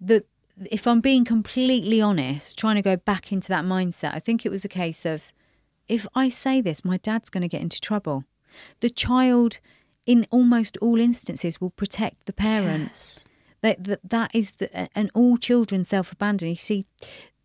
[0.00, 0.26] that
[0.70, 4.50] if I'm being completely honest, trying to go back into that mindset, I think it
[4.50, 5.32] was a case of
[5.92, 8.24] if I say this, my dad's going to get into trouble.
[8.80, 9.60] The child,
[10.06, 13.24] in almost all instances, will protect the parents.
[13.26, 13.28] Yes.
[13.60, 16.48] That, that that is the and all children self abandon.
[16.48, 16.86] You see,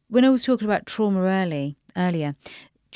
[0.09, 2.35] when I was talking about trauma early earlier,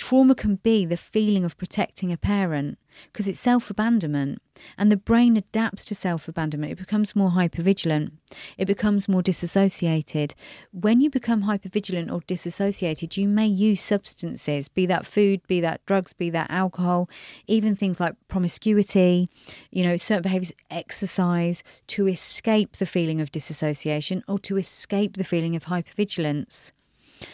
[0.01, 2.79] trauma can be the feeling of protecting a parent
[3.11, 4.41] because it's self abandonment,
[4.75, 6.71] and the brain adapts to self abandonment.
[6.71, 8.11] It becomes more hypervigilant.
[8.57, 10.33] It becomes more disassociated.
[10.71, 15.85] When you become hypervigilant or disassociated, you may use substances, be that food, be that
[15.85, 17.07] drugs, be that alcohol,
[17.45, 19.27] even things like promiscuity,
[19.69, 25.23] you know, certain behaviors, exercise, to escape the feeling of disassociation or to escape the
[25.23, 26.71] feeling of hypervigilance.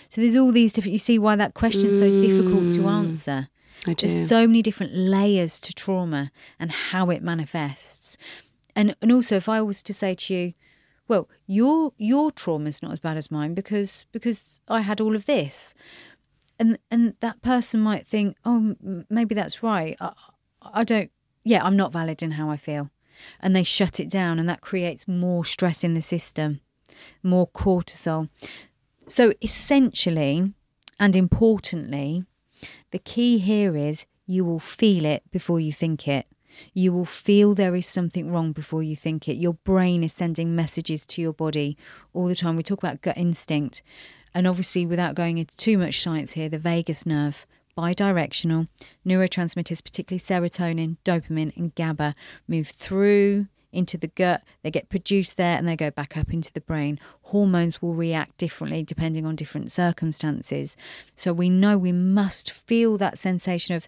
[0.10, 0.94] So there's all these different.
[0.94, 2.90] You see why that question's so difficult to mm.
[2.92, 3.50] answer.
[3.86, 4.08] I do.
[4.08, 8.18] There's so many different layers to trauma and how it manifests.
[8.76, 10.54] And and also if I was to say to you,
[11.08, 15.26] well, your your trauma's not as bad as mine because because I had all of
[15.26, 15.74] this.
[16.60, 18.76] And and that person might think, "Oh,
[19.10, 19.96] maybe that's right.
[20.00, 20.14] I,
[20.62, 21.12] I don't
[21.44, 22.90] yeah, I'm not valid in how I feel."
[23.40, 26.62] And they shut it down and that creates more stress in the system,
[27.24, 28.30] more cortisol.
[29.08, 30.54] So essentially
[31.00, 32.26] and importantly,
[32.92, 36.28] the key here is you will feel it before you think it.
[36.74, 39.36] You will feel there is something wrong before you think it.
[39.36, 41.78] Your brain is sending messages to your body
[42.14, 42.56] all the time.
[42.56, 43.84] We talk about gut instinct.
[44.34, 47.46] And obviously, without going into too much science here, the vagus nerve,
[47.78, 48.68] bidirectional
[49.06, 52.16] neurotransmitters, particularly serotonin, dopamine, and GABA,
[52.48, 54.44] move through into the gut.
[54.64, 57.00] They get produced there and they go back up into the brain.
[57.24, 60.78] Hormones will react differently depending on different circumstances.
[61.16, 63.88] So we know we must feel that sensation of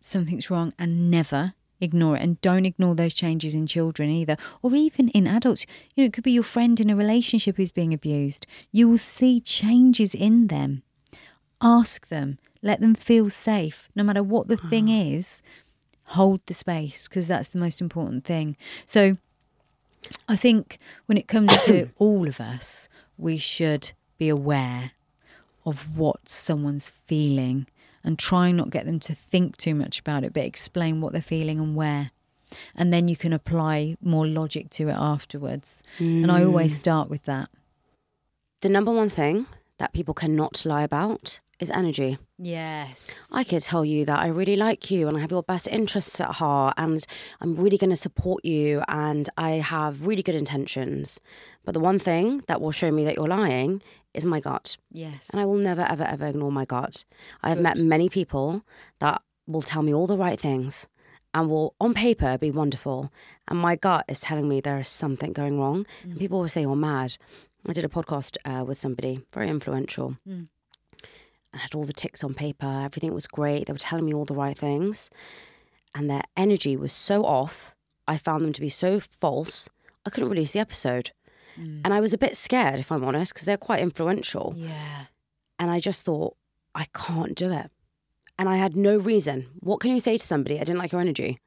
[0.00, 2.22] something's wrong and never ignore it.
[2.22, 4.36] And don't ignore those changes in children either.
[4.62, 5.66] Or even in adults.
[5.94, 8.46] You know it could be your friend in a relationship who's being abused.
[8.72, 10.82] You will see changes in them.
[11.60, 12.38] Ask them.
[12.62, 15.42] Let them feel safe no matter what the thing is
[16.08, 19.14] hold the space because that's the most important thing so
[20.28, 24.92] i think when it comes to all of us we should be aware
[25.64, 27.66] of what someone's feeling
[28.02, 31.12] and try and not get them to think too much about it, but explain what
[31.12, 32.10] they're feeling and where.
[32.76, 35.82] And then you can apply more logic to it afterwards.
[35.98, 36.78] And I always mm.
[36.78, 37.48] start with that.
[38.60, 39.46] The number one thing
[39.78, 42.18] that people cannot lie about is energy.
[42.38, 43.30] Yes.
[43.32, 46.20] I could tell you that I really like you and I have your best interests
[46.20, 47.04] at heart and
[47.40, 51.20] I'm really going to support you and I have really good intentions.
[51.64, 53.82] But the one thing that will show me that you're lying
[54.12, 54.76] is my gut.
[54.90, 55.30] Yes.
[55.30, 57.04] And I will never, ever, ever ignore my gut.
[57.42, 58.64] I have met many people
[59.00, 60.86] that will tell me all the right things
[61.34, 63.12] and will, on paper, be wonderful.
[63.48, 65.84] And my gut is telling me there is something going wrong.
[66.04, 66.18] And mm.
[66.18, 67.16] people will say, You're mad.
[67.66, 70.16] I did a podcast uh, with somebody very influential.
[71.52, 72.66] I had all the ticks on paper.
[72.84, 73.66] Everything was great.
[73.66, 75.08] They were telling me all the right things.
[75.94, 77.74] And their energy was so off.
[78.08, 79.68] I found them to be so false.
[80.04, 81.12] I couldn't release the episode.
[81.56, 84.54] And I was a bit scared, if I'm honest, because they're quite influential.
[84.56, 85.04] yeah.
[85.60, 86.36] And I just thought,
[86.74, 87.70] I can't do it.
[88.36, 89.46] And I had no reason.
[89.60, 90.56] What can you say to somebody?
[90.56, 91.38] I didn't like your energy.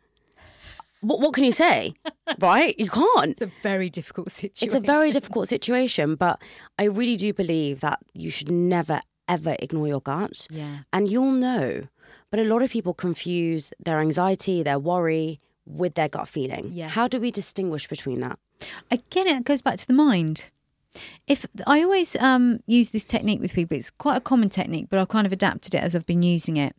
[1.02, 1.94] What, what can you say?
[2.40, 2.78] right?
[2.80, 3.32] You can't.
[3.32, 4.68] It's a very difficult situation.
[4.68, 6.42] It's a very difficult situation, but
[6.80, 10.48] I really do believe that you should never, ever ignore your gut.
[10.50, 10.80] Yeah.
[10.94, 11.88] And you'll know.
[12.32, 16.70] But a lot of people confuse their anxiety, their worry with their gut feeling.
[16.72, 16.92] Yes.
[16.92, 18.40] How do we distinguish between that?
[18.90, 20.50] Again, it goes back to the mind.
[21.28, 25.00] If I always um, use this technique with people, it's quite a common technique, but
[25.00, 26.76] I've kind of adapted it as I've been using it.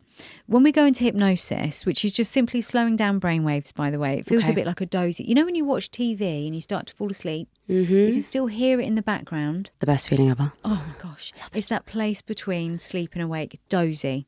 [0.47, 4.17] When we go into hypnosis, which is just simply slowing down brainwaves, by the way,
[4.17, 4.51] it feels Okay.
[4.51, 5.23] a bit like a dozy.
[5.23, 7.93] You know, when you watch TV and you start to fall asleep, Mm-hmm.
[7.93, 9.69] you can still hear it in the background.
[9.79, 10.51] The best feeling ever.
[10.65, 11.31] Oh my gosh.
[11.53, 14.25] It's that place between sleep and awake, dozy.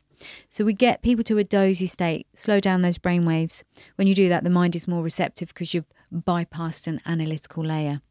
[0.48, 3.64] So we get people to a dozy state, slow down those brain waves.
[3.96, 8.02] When you do that, the mind is more receptive because you've bypassed an analytical layer.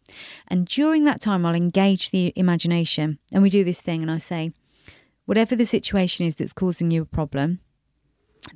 [0.48, 3.18] And during that time, I'll engage the imagination.
[3.32, 4.52] And we do this thing, and I say,
[5.26, 7.60] whatever the situation is that's causing you a problem,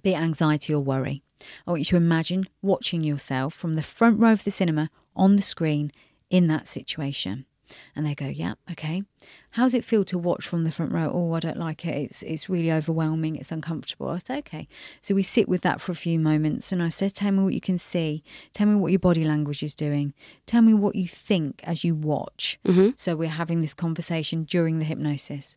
[0.03, 1.23] be it anxiety or worry,
[1.67, 5.37] I want you to imagine watching yourself from the front row of the cinema on
[5.37, 5.93] the screen
[6.31, 7.47] in that situation.
[7.95, 9.03] And they go, Yeah, okay.
[9.51, 11.11] How does it feel to watch from the front row?
[11.13, 11.95] Oh, I don't like it.
[11.97, 13.37] It's it's really overwhelming.
[13.37, 14.09] It's uncomfortable.
[14.09, 14.69] I say, Okay.
[15.01, 17.55] So we sit with that for a few moments and I said, Tell me what
[17.55, 18.23] you can see.
[18.53, 20.15] Tell me what your body language is doing.
[20.47, 22.59] Tell me what you think as you watch.
[22.67, 22.91] Mm-hmm.
[22.97, 25.57] So we're having this conversation during the hypnosis.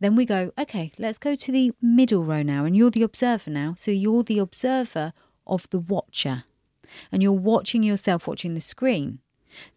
[0.00, 2.64] Then we go, okay, let's go to the middle row now.
[2.64, 3.74] And you're the observer now.
[3.76, 5.12] So you're the observer
[5.46, 6.44] of the watcher.
[7.10, 9.20] And you're watching yourself watching the screen.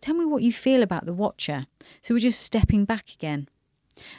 [0.02, 1.68] Tell me what you feel about the watcher.
[2.02, 3.50] So we're just stepping back again.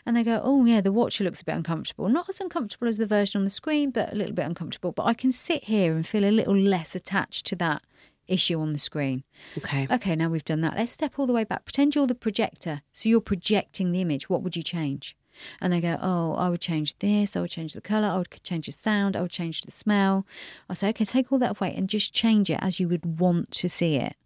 [0.06, 2.08] And they go, oh, yeah, the watcher looks a bit uncomfortable.
[2.08, 4.92] Not as uncomfortable as the version on the screen, but a little bit uncomfortable.
[4.92, 7.82] But I can sit here and feel a little less attached to that
[8.26, 9.22] issue on the screen.
[9.58, 9.86] Okay.
[9.90, 10.76] Okay, now we've done that.
[10.76, 11.64] Let's step all the way back.
[11.64, 12.82] Pretend you're the projector.
[12.92, 14.28] So you're projecting the image.
[14.28, 15.16] What would you change?
[15.60, 17.36] And they go, Oh, I would change this.
[17.36, 18.08] I would change the colour.
[18.08, 19.16] I would change the sound.
[19.16, 20.26] I would change the smell.
[20.68, 23.50] I say, Okay, take all that away and just change it as you would want
[23.52, 24.16] to see it.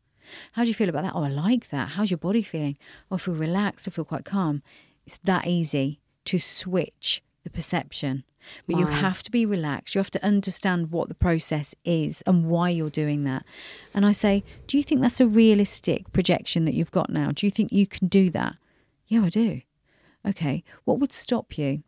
[0.53, 1.15] How do you feel about that?
[1.15, 1.91] Oh, I like that.
[1.91, 2.77] How's your body feeling?
[3.11, 3.87] Oh, I feel relaxed.
[3.87, 4.63] I feel quite calm.
[5.07, 8.25] It's that easy to switch the perception.
[8.67, 9.95] But you have to be relaxed.
[9.95, 13.45] You have to understand what the process is and why you're doing that.
[13.95, 17.33] And I say, Do you think that's a realistic projection that you've got now?
[17.33, 18.57] Do you think you can do that?
[19.07, 19.61] Yeah, I do.
[20.27, 20.65] Okay.
[20.85, 21.83] What would stop you?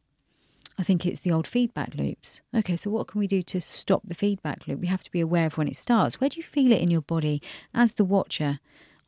[0.78, 2.40] I think it's the old feedback loops.
[2.54, 4.80] Okay, so what can we do to stop the feedback loop?
[4.80, 6.20] We have to be aware of when it starts.
[6.20, 7.42] Where do you feel it in your body
[7.74, 8.58] as the watcher?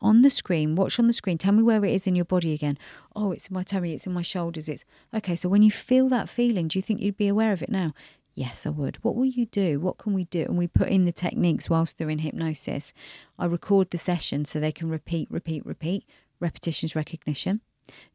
[0.00, 1.38] On the screen, watch on the screen.
[1.38, 2.76] Tell me where it is in your body again.
[3.16, 4.68] Oh, it's in my tummy, it's in my shoulders.
[4.68, 5.34] It's okay.
[5.34, 7.94] So when you feel that feeling, do you think you'd be aware of it now?
[8.34, 8.96] Yes, I would.
[9.02, 9.80] What will you do?
[9.80, 10.42] What can we do?
[10.42, 12.92] And we put in the techniques whilst they're in hypnosis.
[13.38, 16.04] I record the session so they can repeat, repeat, repeat.
[16.40, 17.60] Repetition's recognition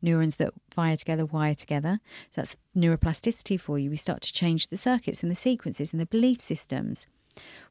[0.02, 2.00] neurons that fire together wire together.
[2.32, 3.90] So that's neuroplasticity for you.
[3.90, 7.08] We start to change the circuits and the sequences and the belief systems.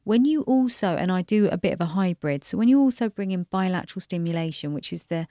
[0.03, 3.09] When you also, and I do a bit of a hybrid, so when you also
[3.09, 5.27] bring in bilateral stimulation, which is the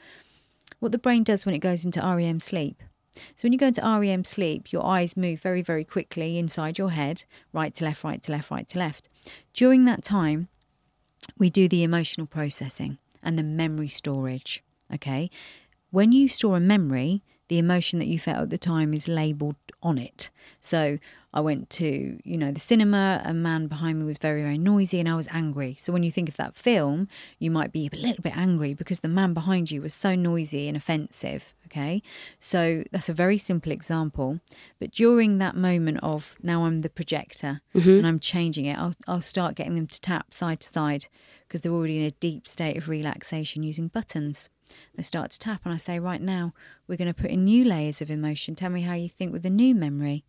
[0.80, 2.82] what the brain does when it goes into REM sleep.
[3.34, 6.90] So when you go into REM sleep, your eyes move very, very quickly inside your
[6.90, 9.08] head, right to left, right to left, right to left.
[9.54, 10.48] During that time,
[11.36, 14.62] we do the emotional processing and the memory storage.
[14.94, 15.30] Okay.
[15.90, 19.56] When you store a memory, the emotion that you felt at the time is labeled
[19.82, 20.30] on it.
[20.60, 20.98] So
[21.32, 24.98] I went to, you know, the cinema, a man behind me was very, very noisy
[24.98, 25.76] and I was angry.
[25.78, 29.00] So when you think of that film, you might be a little bit angry because
[29.00, 31.54] the man behind you was so noisy and offensive.
[31.66, 32.02] Okay.
[32.38, 34.40] So that's a very simple example.
[34.78, 37.90] But during that moment of now I'm the projector mm-hmm.
[37.90, 41.06] and I'm changing it, I'll, I'll start getting them to tap side to side
[41.46, 44.48] because they're already in a deep state of relaxation using buttons.
[44.94, 46.54] They start to tap, and I say, Right now,
[46.86, 48.54] we're going to put in new layers of emotion.
[48.54, 50.24] Tell me how you think with the new memory.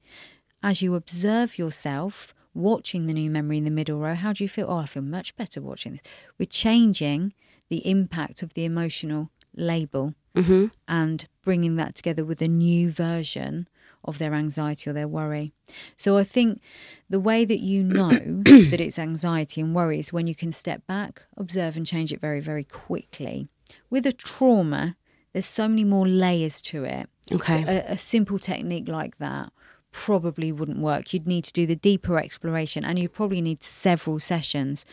[0.62, 4.50] As you observe yourself watching the new memory in the middle row, how do you
[4.50, 4.68] feel?
[4.70, 6.02] Oh, I feel much better watching this.
[6.38, 7.34] We're changing
[7.70, 10.68] the impact of the emotional label mm-hmm.
[10.88, 13.68] and bringing that together with a new version
[14.04, 15.52] of their anxiety or their worry.
[15.98, 16.62] So I think
[17.10, 18.10] the way that you know
[18.44, 22.22] that it's anxiety and worry is when you can step back, observe, and change it
[22.22, 23.48] very, very quickly.
[23.90, 24.96] With a trauma,
[25.34, 27.10] there's so many more layers to it.
[27.32, 27.64] Okay.
[27.64, 29.52] A, a simple technique like that
[29.92, 31.14] probably wouldn't work.
[31.14, 34.86] You'd need to do the deeper exploration and you'd probably need several sessions.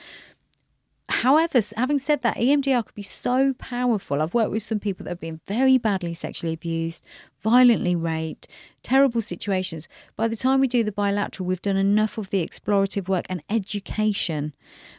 [1.08, 4.20] However, having said that, EMDR could be so powerful.
[4.20, 7.04] I've worked with some people that have been very badly sexually abused,
[7.42, 8.48] violently raped,
[8.82, 9.88] terrible situations.
[10.16, 13.42] By the time we do the bilateral, we've done enough of the explorative work and
[13.48, 14.52] education.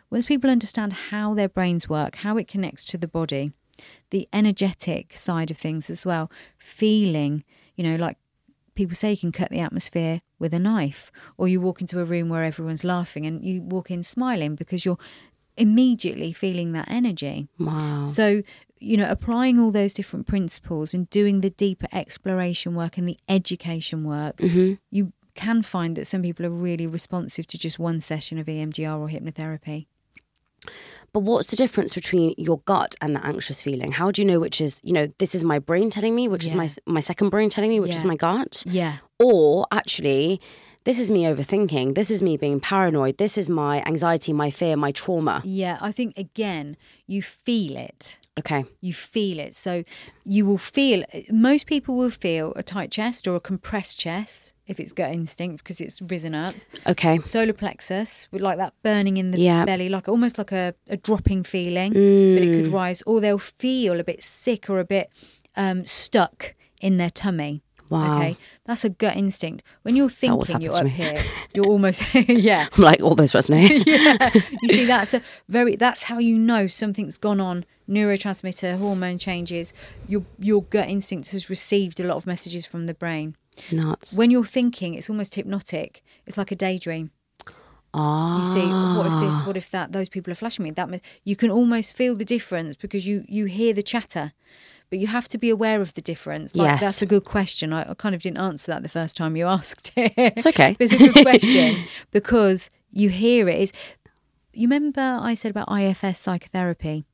[0.09, 3.51] Once people understand how their brains work, how it connects to the body,
[4.09, 7.43] the energetic side of things as well, feeling,
[7.75, 8.17] you know, like
[8.75, 12.05] people say you can cut the atmosphere with a knife, or you walk into a
[12.05, 14.99] room where everyone's laughing and you walk in smiling because you're
[15.57, 17.47] immediately feeling that energy.
[17.59, 18.05] Wow.
[18.05, 18.43] So,
[18.78, 23.17] you know, applying all those different principles and doing the deeper exploration work and the
[23.28, 24.73] education work, mm-hmm.
[24.91, 28.99] you can find that some people are really responsive to just one session of EMDR
[28.99, 29.88] or hypnotherapy.
[31.18, 33.91] But what's the difference between your gut and the anxious feeling?
[33.91, 36.45] How do you know which is, you know, this is my brain telling me, which
[36.45, 38.63] is my my second brain telling me, which is my gut?
[38.68, 38.97] Yeah.
[39.18, 40.39] Or actually,
[40.88, 41.93] this is me overthinking.
[41.99, 43.17] This is me being paranoid.
[43.17, 45.41] This is my anxiety, my fear, my trauma.
[45.43, 45.77] Yeah.
[45.81, 46.77] I think, again,
[47.07, 48.17] you feel it.
[48.39, 48.63] Okay.
[48.81, 49.53] You feel it.
[49.55, 49.83] So
[50.23, 54.79] you will feel, most people will feel a tight chest or a compressed chest if
[54.79, 56.53] it's gut instinct because it's risen up.
[56.85, 57.19] Okay.
[57.25, 59.65] Solar plexus with like that burning in the Yeah.
[59.65, 62.55] belly, like almost like a, a dropping feeling, but it Mm.
[62.63, 65.09] could rise, or they'll feel a bit sick or a bit
[65.55, 67.63] um, stuck in their tummy.
[67.89, 68.17] Wow.
[68.17, 69.63] Okay, that's a gut instinct.
[69.83, 71.23] When you're thinking you're up here,
[71.53, 72.67] you're almost yeah.
[72.73, 73.83] I'm like, all those resonate.
[73.88, 74.29] yeah.
[74.61, 75.75] You see, that's a very.
[75.75, 77.65] That's how you know something's gone on.
[77.89, 79.73] Neurotransmitter, hormone changes.
[80.07, 83.35] Your your gut instinct has received a lot of messages from the brain.
[83.71, 84.17] Nuts.
[84.17, 86.03] When you're thinking, it's almost hypnotic.
[86.25, 87.11] It's like a daydream.
[87.93, 88.39] Ah.
[88.39, 89.47] You see, what if this?
[89.47, 89.91] What if that?
[89.91, 90.71] Those people are flashing me.
[90.71, 94.33] That you can almost feel the difference because you you hear the chatter,
[94.89, 96.55] but you have to be aware of the difference.
[96.55, 96.81] Like, Yes.
[96.81, 97.73] that's a good question.
[97.73, 100.13] I, I kind of didn't answer that the first time you asked it.
[100.17, 100.75] It's okay.
[100.77, 103.59] But it's a good question because you hear it.
[103.59, 103.73] Is
[104.53, 107.05] you remember I said about IFS psychotherapy?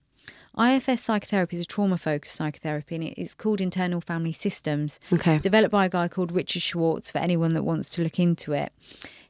[0.58, 5.40] IFS psychotherapy is a trauma focused psychotherapy and it's called internal family systems Okay.
[5.40, 8.72] developed by a guy called Richard Schwartz for anyone that wants to look into it.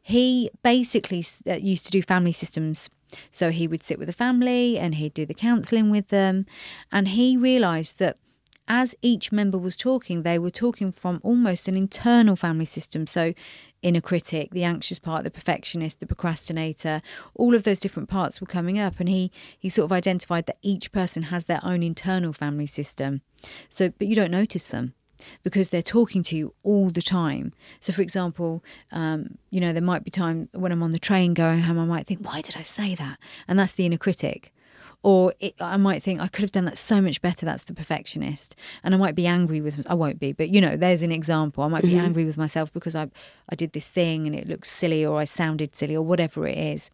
[0.01, 2.89] He basically uh, used to do family systems.
[3.31, 6.45] So he would sit with a family and he'd do the counselling with them.
[6.91, 8.17] And he realised that
[8.67, 13.07] as each member was talking, they were talking from almost an internal family system.
[13.07, 13.33] So,
[13.81, 17.01] inner critic, the anxious part, the perfectionist, the procrastinator,
[17.35, 18.99] all of those different parts were coming up.
[18.99, 23.21] And he, he sort of identified that each person has their own internal family system.
[23.67, 24.93] So, but you don't notice them
[25.43, 27.53] because they're talking to you all the time.
[27.79, 31.33] So, for example, um, you know, there might be time when I'm on the train
[31.33, 33.19] going home, I might think, why did I say that?
[33.47, 34.53] And that's the inner critic.
[35.03, 37.45] Or it, I might think I could have done that so much better.
[37.45, 39.85] That's the perfectionist, and I might be angry with.
[39.87, 41.63] I won't be, but you know, there's an example.
[41.63, 43.09] I might be angry with myself because I
[43.49, 46.57] I did this thing and it looks silly, or I sounded silly, or whatever it
[46.57, 46.89] is.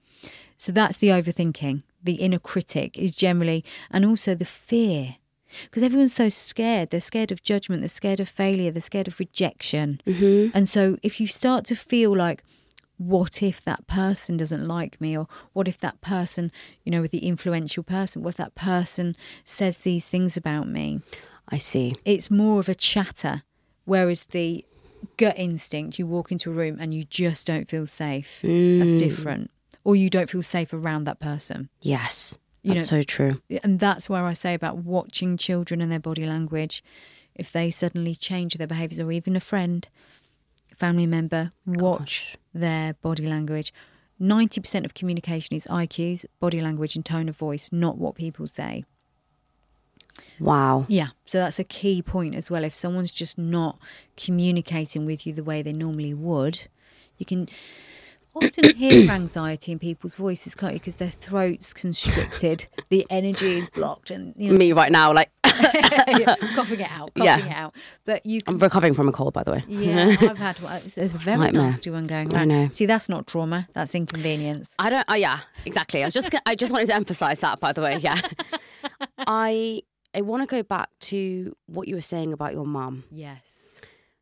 [0.57, 1.84] So that's the overthinking.
[2.03, 5.18] The inner critic is generally, and also the fear
[5.64, 6.89] because everyone's so scared.
[6.89, 10.01] They're scared of judgment, they're scared of failure, they're scared of rejection.
[10.05, 10.55] Mm-hmm.
[10.55, 12.43] And so if you start to feel like,
[12.99, 15.17] what if that person doesn't like me?
[15.17, 16.51] Or what if that person,
[16.83, 20.99] you know, with the influential person, what if that person says these things about me?
[21.47, 21.95] I see.
[22.05, 23.43] It's more of a chatter.
[23.85, 24.65] Whereas the
[25.17, 28.39] gut instinct, you walk into a room and you just don't feel safe.
[28.41, 28.97] That's hmm.
[28.97, 29.51] different.
[29.85, 31.69] Or you don't feel safe around that person.
[31.81, 32.37] Yes.
[32.63, 33.41] You That's know- so true.
[33.63, 36.83] and that's where I say about watching children and their body language.
[37.33, 39.87] If they suddenly change their behaviours, or even a friend,
[40.80, 43.73] family member, watch their body language.
[44.19, 48.84] 90% of communication is IQs, body language, and tone of voice, not what people say.
[50.39, 50.86] Wow.
[50.89, 52.63] Yeah, so that's a key point as well.
[52.63, 53.80] If someone's just not
[54.17, 56.67] communicating with you the way they normally would,
[57.17, 57.47] you can
[58.36, 60.80] often hear anxiety in people's voices, can't you?
[60.80, 65.30] Because their throat's constricted, the energy is blocked, and you know, Me right now, like
[65.60, 67.45] yeah, coughing it out, coughing Yeah.
[67.45, 67.76] it out.
[68.05, 68.55] But you can.
[68.55, 69.64] I'm recovering from a cold, by the way.
[69.68, 70.82] Yeah, I've had one.
[70.95, 71.64] There's a very Nightmare.
[71.64, 72.47] nasty one going I around.
[72.47, 72.70] know.
[72.72, 73.68] See, that's not trauma.
[73.74, 74.74] That's inconvenience.
[74.80, 75.05] I don't.
[75.07, 76.01] Oh yeah, exactly.
[76.01, 76.34] I was just.
[76.45, 77.60] I just wanted to emphasize that.
[77.60, 78.20] By the way, yeah.
[79.28, 79.82] I
[80.16, 83.03] I want to go back to what you were saying about your mum.
[83.12, 83.82] Yes.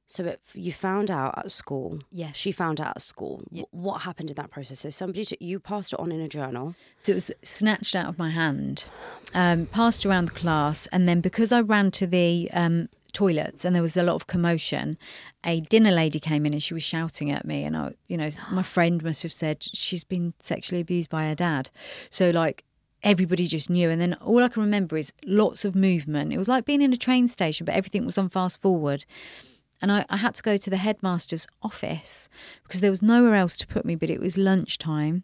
[0.09, 1.99] So it, you found out at school.
[2.11, 2.37] Yes.
[2.37, 3.43] She found out at school.
[3.51, 3.65] Yeah.
[3.71, 4.79] What happened in that process?
[4.79, 6.75] So somebody you passed it on in a journal.
[6.97, 8.85] So it was snatched out of my hand,
[9.33, 13.75] um, passed around the class, and then because I ran to the um, toilets and
[13.75, 14.97] there was a lot of commotion,
[15.43, 18.29] a dinner lady came in and she was shouting at me, and I, you know,
[18.51, 21.69] my friend must have said she's been sexually abused by her dad.
[22.09, 22.63] So like
[23.03, 26.31] everybody just knew, and then all I can remember is lots of movement.
[26.31, 29.03] It was like being in a train station, but everything was on fast forward.
[29.79, 32.29] And I, I had to go to the headmaster's office
[32.63, 35.21] because there was nowhere else to put me, but it was lunchtime.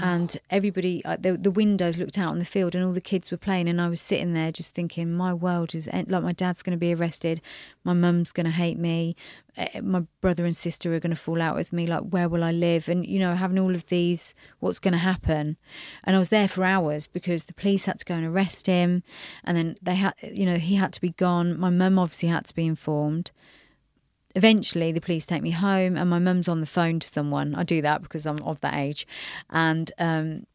[0.00, 3.30] And everybody, uh, the, the windows looked out on the field and all the kids
[3.32, 3.68] were playing.
[3.68, 6.80] And I was sitting there just thinking, my world is like my dad's going to
[6.80, 7.40] be arrested.
[7.82, 9.16] My mum's going to hate me.
[9.56, 11.86] eh, My brother and sister are going to fall out with me.
[11.88, 12.88] Like, where will I live?
[12.88, 15.56] And, you know, having all of these, what's going to happen?
[16.04, 19.02] And I was there for hours because the police had to go and arrest him.
[19.42, 21.58] And then they had, you know, he had to be gone.
[21.58, 23.32] My mum obviously had to be informed
[24.34, 27.54] eventually the police take me home and my mum's on the phone to someone.
[27.54, 29.06] I do that because i'm of that age.
[29.50, 30.46] And um,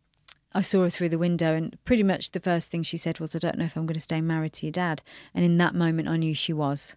[0.54, 3.36] i saw her through the window and pretty much the first thing she said was
[3.36, 5.02] i don't know if i'm going to stay married to your dad.
[5.34, 6.96] And in that moment i knew she was.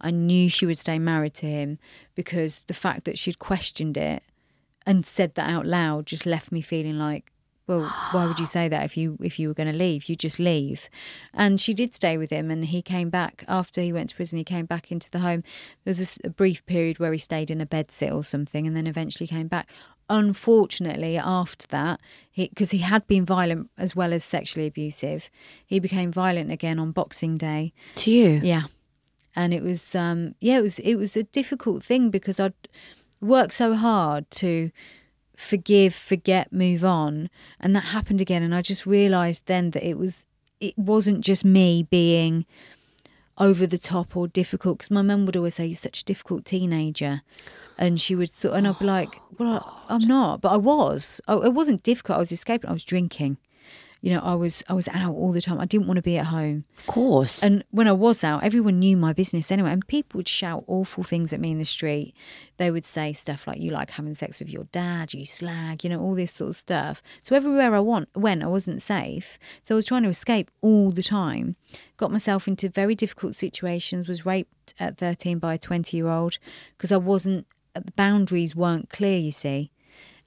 [0.00, 1.78] I knew she would stay married to him
[2.14, 4.22] because the fact that she'd questioned it
[4.86, 7.31] and said that out loud just left me feeling like
[7.66, 10.08] well, why would you say that if you if you were going to leave?
[10.08, 10.88] You just leave.
[11.32, 14.38] And she did stay with him, and he came back after he went to prison.
[14.38, 15.42] He came back into the home.
[15.84, 18.76] There was a brief period where he stayed in a bed sit or something, and
[18.76, 19.70] then eventually came back.
[20.10, 22.00] Unfortunately, after that,
[22.36, 25.30] because he, had been violent as well as sexually abusive,
[25.64, 27.72] he became violent again on Boxing Day.
[27.94, 28.40] To you?
[28.42, 28.64] Yeah,
[29.36, 32.54] and it was um, yeah, it was it was a difficult thing because I'd
[33.20, 34.70] worked so hard to
[35.36, 37.30] forgive, forget, move on,
[37.60, 38.42] and that happened again.
[38.42, 40.26] And I just realised then that it was
[40.60, 42.46] it wasn't just me being
[43.38, 44.78] over the top or difficult.
[44.78, 47.22] Because my mum would always say you're such a difficult teenager.
[47.78, 50.40] And she would th- and I'd be like oh, well I, I'm not.
[50.40, 51.20] But I was.
[51.26, 52.16] I, it wasn't difficult.
[52.16, 52.70] I was escaping.
[52.70, 53.38] I was drinking
[54.02, 56.18] you know I was I was out all the time I didn't want to be
[56.18, 57.42] at home Of course.
[57.42, 59.70] and when I was out, everyone knew my business anyway.
[59.72, 62.14] And people would shout awful things at me in the street.
[62.56, 65.90] They would say stuff like, You like having sex with your dad, you slag, you
[65.90, 67.02] know, all this sort of stuff.
[67.22, 69.38] So everywhere I want, went, I wasn't safe.
[69.62, 71.56] So I was trying to escape all the time.
[71.96, 76.38] Got myself into very difficult situations, was raped at 13 by a 20 year old
[76.76, 79.70] because I wasn't, the boundaries weren't clear, you see.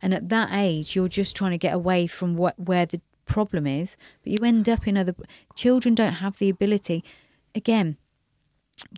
[0.01, 3.67] And at that age, you're just trying to get away from what where the problem
[3.67, 5.15] is, but you end up in other.
[5.55, 7.03] Children don't have the ability.
[7.53, 7.97] Again,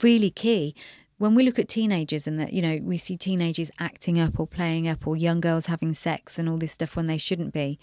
[0.02, 0.76] really key
[1.20, 4.46] when we look at teenagers and that you know we see teenagers acting up or
[4.46, 7.80] playing up or young girls having sex and all this stuff when they shouldn't be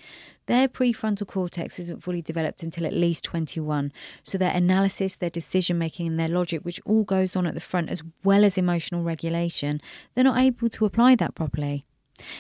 [0.46, 3.92] their prefrontal cortex isn't fully developed until at least 21
[4.22, 7.60] so their analysis their decision making and their logic which all goes on at the
[7.60, 9.80] front as well as emotional regulation
[10.14, 11.84] they're not able to apply that properly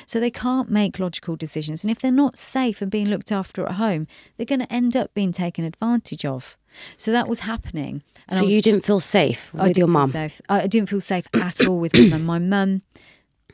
[0.06, 1.84] so they can't make logical decisions.
[1.84, 4.06] And if they're not safe and being looked after at home,
[4.36, 6.56] they're going to end up being taken advantage of.
[6.96, 8.02] So that was happening.
[8.28, 10.10] And so was- you didn't feel safe I with your mum?
[10.48, 12.24] I didn't feel safe at all with my mum.
[12.24, 12.82] My mum,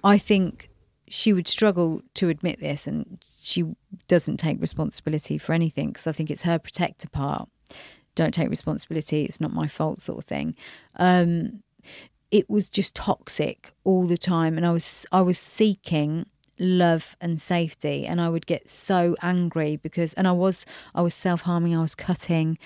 [0.02, 0.68] I think
[1.08, 3.64] she would struggle to admit this, and she
[4.06, 7.48] doesn't take responsibility for anything because I think it's her protector part.
[8.14, 9.24] Don't take responsibility.
[9.24, 10.54] It's not my fault, sort of thing.
[10.96, 11.62] Um,
[12.30, 16.26] it was just toxic all the time, and I was I was seeking
[16.58, 20.64] love and safety, and I would get so angry because, and I was
[20.94, 21.76] I was self harming.
[21.76, 22.58] I was cutting,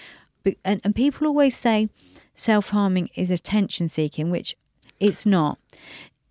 [0.43, 1.89] but, and and people always say
[2.35, 4.55] self harming is attention seeking, which
[5.01, 5.59] it's not.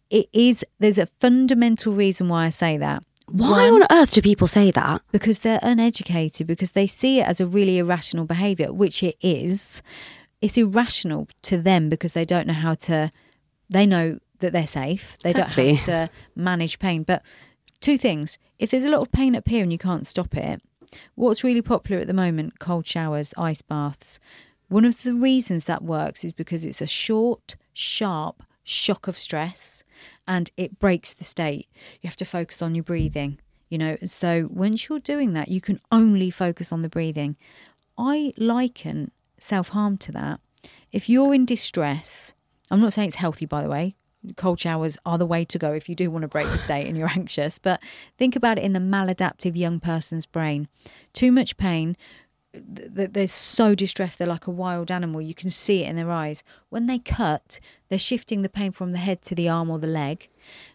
[0.10, 0.64] It is.
[0.80, 3.04] There's a fundamental reason why I say that.
[3.28, 5.02] Why One, on earth do people say that?
[5.12, 9.82] because they're uneducated because they see it as a really irrational behavior which it is
[10.42, 13.10] it's irrational to them because they don't know how to
[13.74, 15.64] they know that they're safe they Exactly.
[15.66, 17.22] don't have to manage pain but
[17.80, 20.62] two things if there's a lot of pain up here and you can't stop it
[21.16, 24.20] what's really popular at the moment cold showers ice baths
[24.70, 29.84] one of the reasons that works is because it's a short sharp shock of stress
[30.28, 31.68] and it breaks the state.
[32.02, 33.98] You have to focus on your breathing, you know.
[34.06, 37.36] So once you're doing that, you can only focus on the breathing.
[37.98, 40.40] I liken self harm to that.
[40.92, 42.34] If you're in distress,
[42.72, 43.96] I'm not saying it's healthy, by the way.
[44.38, 46.88] Cold showers are the way to go if you do want to break the state
[46.88, 47.58] and you're anxious.
[47.58, 47.82] But
[48.18, 50.68] think about it in the maladaptive young person's brain.
[51.14, 51.98] Too much pain,
[52.54, 55.96] th- th- they're so distressed they're like a wild animal you can see it in
[55.96, 57.60] their eyes when they cut
[57.90, 60.30] they're shifting the pain from the head to the arm or the leg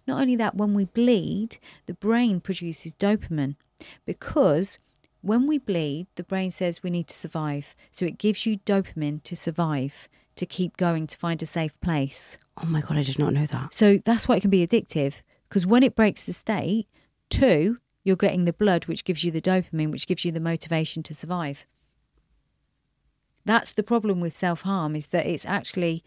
[0.07, 3.57] not only that when we bleed the brain produces dopamine
[4.05, 4.78] because
[5.20, 9.22] when we bleed the brain says we need to survive so it gives you dopamine
[9.22, 10.09] to survive
[10.39, 13.47] to keep going to find a safe place Oh my god, I did not know
[13.47, 13.72] that.
[13.72, 16.86] so that's why it can be addictive because when it breaks the state,
[17.30, 21.03] two, you're getting the blood, which gives you the dopamine, which gives you the motivation
[21.05, 21.66] to survive.
[23.45, 26.03] That's the problem with self harm is that it's actually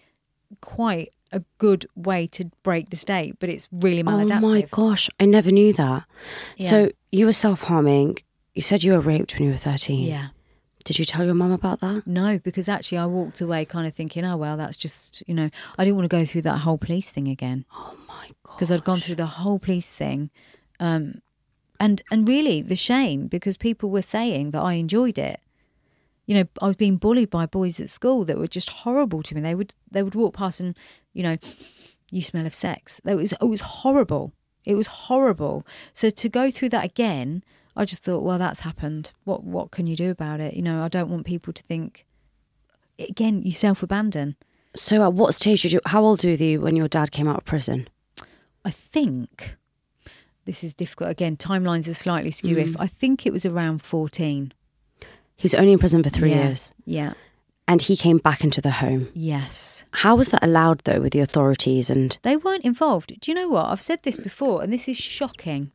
[0.61, 4.43] quite a good way to break the state, but it's really maladaptive.
[4.43, 6.05] Oh my gosh, I never knew that.
[6.57, 6.69] Yeah.
[6.69, 8.17] So you were self harming.
[8.53, 10.07] You said you were raped when you were 13.
[10.07, 10.27] Yeah.
[10.83, 12.07] Did you tell your mum about that?
[12.07, 15.49] No, because actually I walked away kind of thinking, oh, well, that's just, you know,
[15.77, 17.65] I didn't want to go through that whole police thing again.
[17.73, 18.55] Oh my god.
[18.55, 20.29] because I'd gone through the whole police thing,
[20.79, 21.21] um,
[21.79, 25.39] and and really the shame because people were saying that I enjoyed it.
[26.27, 29.35] You know, I was being bullied by boys at school that were just horrible to
[29.35, 29.41] me.
[29.41, 30.77] They would they would walk past and
[31.13, 31.35] you know,
[32.11, 33.01] you smell of sex.
[33.05, 34.33] It was it was horrible.
[34.63, 35.65] It was horrible.
[35.93, 37.43] So to go through that again,
[37.75, 39.11] I just thought, well, that's happened.
[39.23, 40.55] What what can you do about it?
[40.55, 42.05] You know, I don't want people to think.
[42.99, 44.35] Again, you self abandon.
[44.75, 45.79] So at what stage did you?
[45.85, 47.87] How old were you when your dad came out of prison?
[48.63, 49.57] I think
[50.45, 51.09] this is difficult.
[51.09, 52.57] Again, timelines are slightly skew.
[52.57, 52.75] If mm.
[52.79, 54.53] I think it was around fourteen.
[55.35, 56.43] He was only in prison for three Yeah.
[56.45, 57.13] years, Yeah.
[57.67, 59.07] and he came back into the home.
[59.15, 59.85] Yes.
[59.91, 61.89] How was that allowed though with the authorities?
[61.89, 63.19] And They weren't involved.
[63.19, 63.65] Do you know what?
[63.65, 65.71] I've said this before, and this is shocking.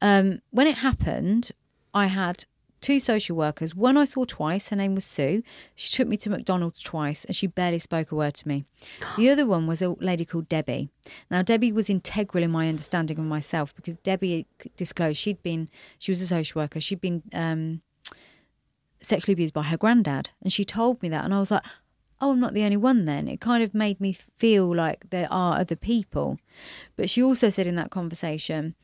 [0.00, 1.52] Um, when it happened,
[1.94, 2.44] I had
[2.80, 3.74] two social workers.
[3.74, 4.68] One I saw twice.
[4.68, 5.42] Her name was Sue.
[5.74, 8.64] She took me to McDonald's twice and she barely spoke a word to me.
[9.16, 10.90] The other one was a lady called Debbie.
[11.30, 15.68] Now, Debbie was integral in my understanding of myself because Debbie disclosed she'd been,
[15.98, 17.80] she was a social worker, she'd been um,
[19.00, 20.30] sexually abused by her granddad.
[20.42, 21.24] And she told me that.
[21.24, 21.64] And I was like,
[22.20, 23.28] oh, I'm not the only one then.
[23.28, 26.38] It kind of made me feel like there are other people.
[26.96, 28.74] But she also said in that conversation,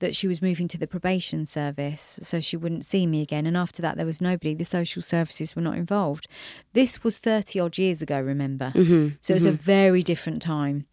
[0.00, 3.46] that she was moving to the probation service so she wouldn't see me again.
[3.46, 4.54] And after that, there was nobody.
[4.54, 6.28] The social services were not involved.
[6.72, 8.72] This was 30 odd years ago, remember?
[8.74, 9.16] Mm-hmm.
[9.20, 10.86] So it was a very different time.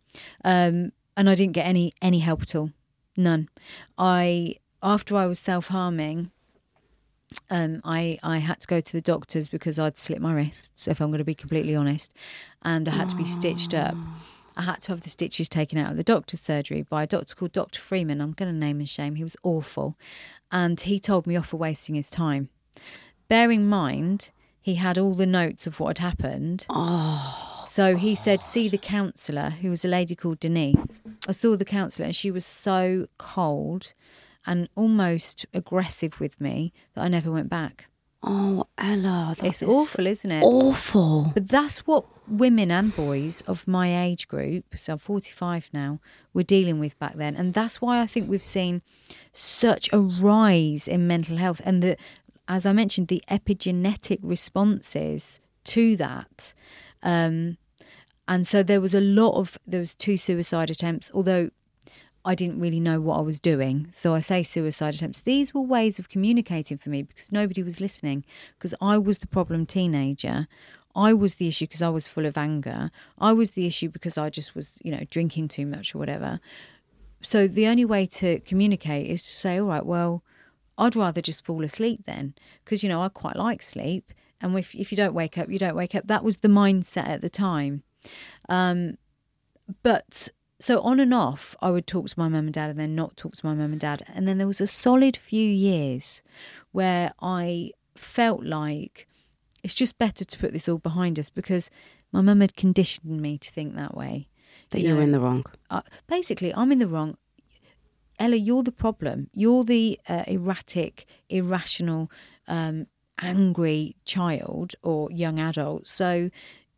[0.44, 2.72] Um, and I didn't get any any help at all.
[3.18, 3.50] None.
[3.98, 6.32] I after I was self harming,
[7.50, 10.88] um, I I had to go to the doctors because I'd slit my wrists.
[10.88, 12.14] If I'm going to be completely honest,
[12.64, 13.96] and I had to be stitched up.
[14.58, 17.36] I had to have the stitches taken out of the doctor's surgery by a doctor
[17.36, 17.80] called Dr.
[17.80, 18.22] Freeman.
[18.22, 19.16] I'm going to name and shame.
[19.16, 19.98] He was awful,
[20.52, 22.50] and he told me off for wasting his time.
[23.28, 24.32] Bearing in mind,
[24.62, 26.66] he had all the notes of what had happened.
[26.70, 31.02] Oh, So he said, see the counsellor, who was a lady called Denise.
[31.28, 33.94] I saw the counsellor and she was so cold
[34.46, 37.88] and almost aggressive with me that I never went back.
[38.26, 40.44] Oh, Ella, that It's is awful, isn't it?
[40.44, 41.32] Awful.
[41.34, 46.00] But that's what women and boys of my age group, so I'm 45 now,
[46.34, 47.36] were dealing with back then.
[47.36, 48.82] And that's why I think we've seen
[49.32, 51.98] such a rise in mental health and the,
[52.48, 56.54] as I mentioned, the epigenetic responses to that.
[57.04, 57.58] Um,
[58.28, 61.52] and so there was a lot of, there was two suicide attempts, although
[62.26, 63.88] I didn't really know what I was doing.
[63.92, 65.20] So I say suicide attempts.
[65.22, 68.26] These were ways of communicating for me because nobody was listening
[68.58, 70.48] because I was the problem teenager.
[70.96, 72.90] I was the issue because I was full of anger.
[73.20, 76.40] I was the issue because I just was, you know, drinking too much or whatever.
[77.22, 80.24] So the only way to communicate is to say, all right, well,
[80.78, 84.12] I'd rather just fall asleep then because, you know, I quite like sleep.
[84.42, 86.08] And if, if you don't wake up, you don't wake up.
[86.08, 87.84] That was the mindset at the time.
[88.50, 88.98] Um,
[89.84, 90.30] but
[90.66, 93.16] so on and off, I would talk to my mum and dad and then not
[93.18, 94.04] talk to my mum and dad.
[94.14, 96.24] And then there was a solid few years
[96.72, 99.08] where I felt like
[99.64, 101.70] it's just better to put this all behind us because
[102.12, 104.28] my mum had conditioned me to think that way.
[104.72, 105.46] That You you're know, in the wrong.
[105.70, 107.18] uh, basically, I'm in the wrong.
[108.18, 109.30] Ella, you're the problem.
[109.34, 112.10] You're the uh, erratic, irrational,
[112.48, 112.88] um,
[113.22, 115.86] angry child or young adult.
[115.88, 116.30] So,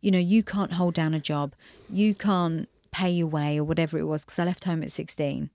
[0.02, 1.54] you know, you can't hold down a job.
[1.90, 5.50] You can't pay your way or whatever it was because I left home at 16.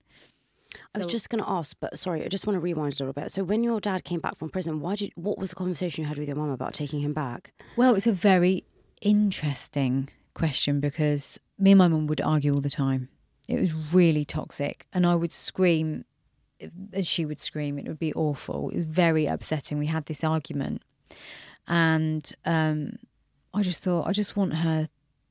[0.95, 3.13] I was just going to ask, but sorry, I just want to rewind a little
[3.13, 3.31] bit.
[3.31, 5.11] So, when your dad came back from prison, why did?
[5.15, 7.53] What was the conversation you had with your mum about taking him back?
[7.77, 8.65] Well, it's a very
[9.01, 13.09] interesting question because me and my mum would argue all the time.
[13.47, 16.05] It was really toxic, and I would scream
[16.93, 17.77] as she would scream.
[17.77, 18.69] It would be awful.
[18.69, 19.77] It was very upsetting.
[19.77, 20.81] We had this argument,
[21.67, 22.97] and um,
[23.53, 24.87] I just thought, I just want her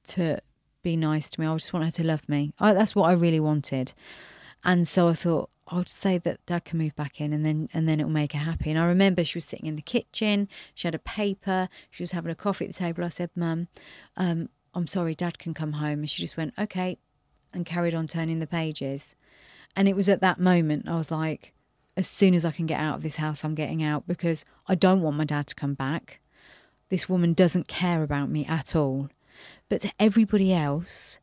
[0.09, 0.40] to
[0.82, 1.46] be nice to me.
[1.46, 2.52] I just want her to love me.
[2.58, 3.92] I, that's what I really wanted.
[4.64, 7.88] And so I thought I'll say that Dad can move back in, and then and
[7.88, 8.70] then it'll make her happy.
[8.70, 10.48] And I remember she was sitting in the kitchen.
[10.74, 11.68] She had a paper.
[11.90, 13.04] She was having a coffee at the table.
[13.04, 13.68] I said, "Mum,
[14.16, 16.98] um, I'm sorry, Dad can come home." And she just went, "Okay,"
[17.52, 19.16] and carried on turning the pages.
[19.74, 21.54] And it was at that moment I was like,
[21.96, 24.74] as soon as I can get out of this house, I'm getting out because I
[24.74, 26.20] don't want my dad to come back.
[26.88, 29.08] This woman doesn't care about me at all.
[29.68, 31.18] But to everybody else,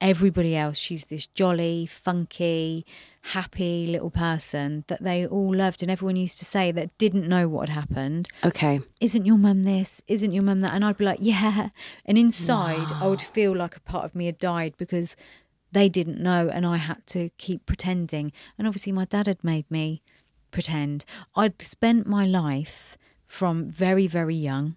[0.00, 2.86] everybody else, she's this jolly, funky,
[3.22, 5.82] happy little person that they all loved.
[5.82, 9.64] And everyone used to say that didn't know what had happened, Okay, Isn't your mum
[9.64, 10.00] this?
[10.06, 10.74] Isn't your mum that?
[10.74, 11.68] And I'd be like, Yeah.
[12.04, 15.16] And inside, I would feel like a part of me had died because
[15.72, 18.32] they didn't know and I had to keep pretending.
[18.58, 20.02] And obviously, my dad had made me
[20.50, 21.04] pretend.
[21.36, 24.76] I'd spent my life from very, very young.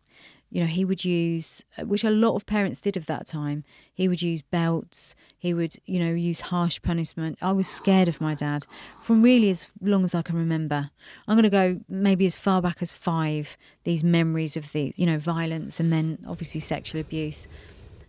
[0.53, 4.07] You know, he would use, which a lot of parents did of that time, he
[4.07, 7.39] would use belts, he would, you know, use harsh punishment.
[7.41, 8.67] I was scared of my dad
[8.99, 10.91] from really as long as I can remember.
[11.27, 15.07] I'm going to go maybe as far back as five, these memories of the, you
[15.07, 17.47] know, violence and then obviously sexual abuse.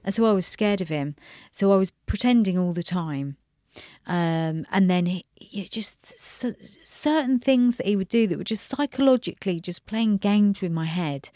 [0.05, 1.17] And so I was scared of him.
[1.51, 3.39] So I was pretending all the time.
[4.07, 6.19] Um, and then he, he just
[6.87, 10.85] certain things that he would do that were just psychologically just playing games with my
[10.85, 11.31] head.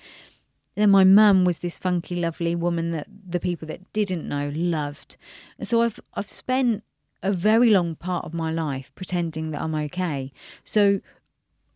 [0.78, 5.16] Then my mum was this funky, lovely woman that the people that didn't know loved.
[5.60, 6.84] So I've I've spent
[7.20, 10.30] a very long part of my life pretending that I'm okay.
[10.62, 11.00] So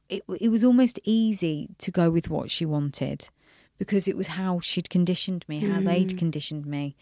[0.09, 3.29] it it was almost easy to go with what she wanted
[3.77, 6.19] because it was how she'd conditioned me, how they'd mm.
[6.19, 6.95] conditioned me.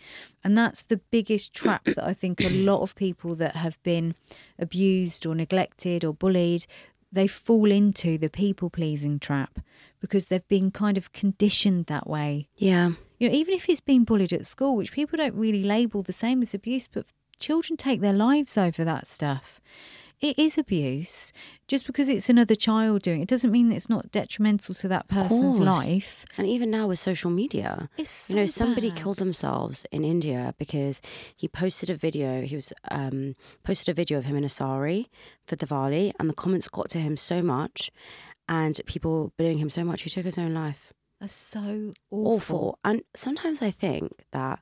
[0.42, 4.14] And that's the biggest trap that I think a lot of people that have been
[4.58, 6.66] abused or neglected or bullied,
[7.12, 9.58] they fall into the people pleasing trap
[10.00, 12.48] because they've been kind of conditioned that way.
[12.56, 12.92] Yeah.
[13.18, 16.12] You know, even if it's being bullied at school, which people don't really label the
[16.12, 17.06] same as abuse, but
[17.38, 19.60] children take their lives over that stuff.
[20.20, 21.32] It is abuse.
[21.66, 25.58] Just because it's another child doing it doesn't mean it's not detrimental to that person's
[25.58, 26.26] life.
[26.36, 28.98] And even now with social media, It's you know, so somebody bad.
[28.98, 31.00] killed themselves in India because
[31.36, 32.42] he posted a video.
[32.42, 35.08] He was um, posted a video of him in a sari
[35.46, 37.90] for Diwali, and the comments got to him so much,
[38.48, 40.92] and people bullying him so much, he took his own life.
[41.22, 42.34] Are so awful.
[42.34, 42.78] Awful.
[42.84, 44.60] And sometimes I think that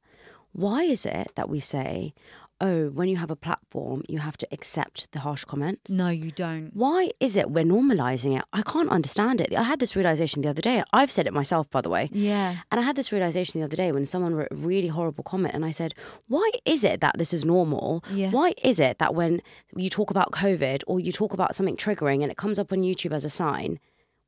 [0.52, 2.14] why is it that we say,
[2.60, 5.90] oh, when you have a platform, you have to accept the harsh comments?
[5.90, 6.70] No, you don't.
[6.74, 8.44] Why is it we're normalizing it?
[8.52, 9.54] I can't understand it.
[9.54, 10.82] I had this realization the other day.
[10.92, 12.10] I've said it myself, by the way.
[12.12, 12.56] Yeah.
[12.70, 15.54] And I had this realization the other day when someone wrote a really horrible comment,
[15.54, 15.94] and I said,
[16.26, 18.04] Why is it that this is normal?
[18.10, 18.30] Yeah.
[18.30, 19.40] Why is it that when
[19.76, 22.78] you talk about COVID or you talk about something triggering and it comes up on
[22.78, 23.78] YouTube as a sign,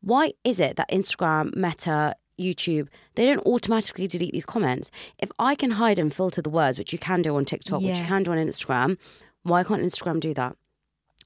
[0.02, 4.90] why is it that Instagram, Meta, YouTube, they don't automatically delete these comments?
[5.18, 7.98] If I can hide and filter the words, which you can do on TikTok, which
[7.98, 8.96] you can do on Instagram,
[9.42, 10.56] why can't Instagram do that?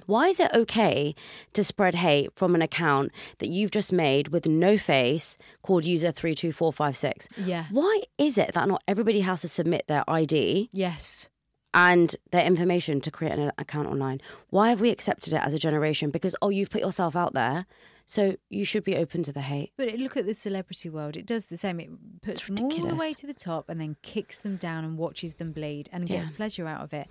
[0.06, 1.14] Why is it okay
[1.54, 6.12] to spread hate from an account that you've just made with no face called user
[6.12, 7.28] 32456?
[7.38, 7.64] Yeah.
[7.70, 11.30] Why is it that not everybody has to submit their ID Yes.
[11.72, 14.20] and their information to create an account online?
[14.50, 16.10] Why have we accepted it as a generation?
[16.10, 17.64] Because, oh, you've put yourself out there,
[18.06, 19.72] so you should be open to the hate.
[19.76, 21.16] But it- look at the celebrity world.
[21.16, 21.80] It does the same.
[21.80, 21.90] It
[22.22, 24.98] puts It's them all the way to the top and then kicks them down and
[24.98, 27.08] watches them bleed and gets pleasure out of it.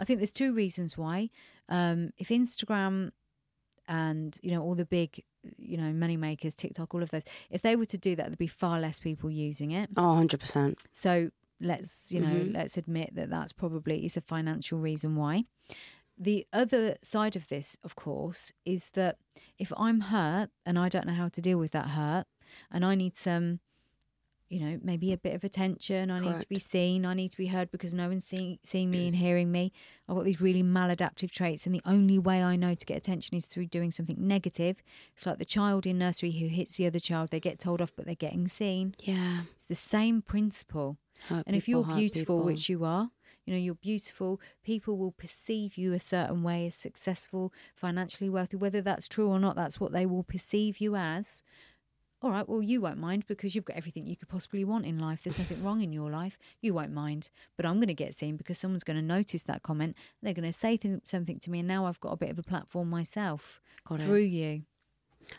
[0.00, 1.30] I think there's two reasons why.
[1.68, 3.10] Um, if Instagram
[3.88, 5.22] and you know all the big
[5.58, 8.38] you know money makers, TikTok, all of those, if they were to do that, there'd
[8.38, 9.90] be far less people using it.
[9.96, 10.78] Oh, 100%.
[10.92, 11.30] So
[11.60, 12.52] let's you know Mhm.
[12.54, 15.44] let's admit that that's probably is a financial reason why.
[16.18, 19.18] The other side of this, of course, is that
[19.58, 22.26] if I'm hurt and I don't know how to deal with that hurt,
[22.70, 23.60] and I need some,
[24.48, 27.36] you know, maybe a bit of attention, I need to be seen, I need to
[27.36, 29.72] be heard because no one's seeing, seeing me and hearing me.
[30.08, 33.36] I've got these really maladaptive traits, and the only way I know to get attention
[33.36, 34.76] is through doing something negative.
[35.16, 37.92] It's like the child in nursery who hits the other child, they get told off,
[37.94, 38.94] but they're getting seen.
[39.02, 39.42] Yeah.
[39.54, 40.96] It's the same principle.
[41.28, 42.42] Hurt And if you're beautiful, people.
[42.44, 43.10] which you are,
[43.46, 48.56] you know, you're beautiful, people will perceive you a certain way as successful, financially wealthy.
[48.56, 51.42] Whether that's true or not, that's what they will perceive you as.
[52.22, 54.98] All right, well, you won't mind because you've got everything you could possibly want in
[54.98, 55.22] life.
[55.22, 56.38] There's nothing wrong in your life.
[56.60, 57.28] You won't mind.
[57.56, 59.96] But I'm going to get seen because someone's going to notice that comment.
[60.22, 62.38] They're going to say th- something to me, and now I've got a bit of
[62.38, 64.04] a platform myself Got it.
[64.04, 64.62] through you.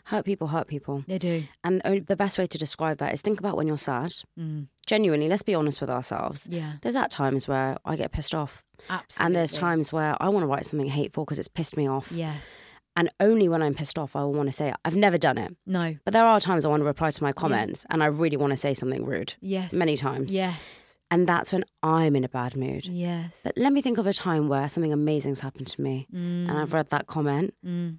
[0.04, 1.04] Hurt people, hurt people.
[1.06, 1.44] They do.
[1.64, 4.14] And the best way to describe that is think about when you're sad.
[4.38, 4.66] Mm.
[4.86, 6.46] Genuinely, let's be honest with ourselves.
[6.50, 8.64] Yeah, There's at times where I get pissed off.
[8.88, 9.26] absolutely.
[9.26, 12.10] And there's times where I want to write something hateful because it's pissed me off.
[12.12, 12.70] Yes.
[12.96, 14.74] And only when I'm pissed off, I will want to say it.
[14.84, 15.54] I've never done it.
[15.66, 15.96] No.
[16.04, 18.50] But there are times I want to reply to my comments and I really want
[18.50, 19.34] to say something rude.
[19.40, 19.72] Yes.
[19.72, 20.34] Many times.
[20.34, 20.96] Yes.
[21.10, 22.86] And that's when I'm in a bad mood.
[22.86, 23.40] Yes.
[23.44, 26.72] But let me think of a time where something amazing's happened to me and I've
[26.72, 27.54] read that comment.
[27.64, 27.98] Mm.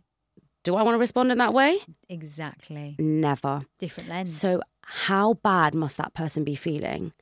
[0.64, 1.80] Do I want to respond in that way?
[2.10, 2.96] Exactly.
[3.00, 3.62] Never.
[3.78, 4.36] Different lens.
[4.36, 7.14] So, how bad must that person be feeling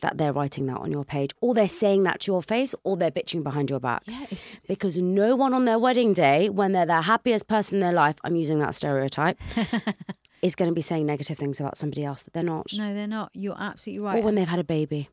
[0.00, 2.96] that they're writing that on your page, or they're saying that to your face, or
[2.96, 4.02] they're bitching behind your back?
[4.06, 7.74] yeah, it's, it's Because no one on their wedding day, when they're the happiest person
[7.74, 9.38] in their life, I'm using that stereotype,
[10.42, 12.68] is going to be saying negative things about somebody else that they're not.
[12.76, 13.30] no, they're not.
[13.34, 14.18] You're absolutely right.
[14.18, 15.10] Or when they've had a baby.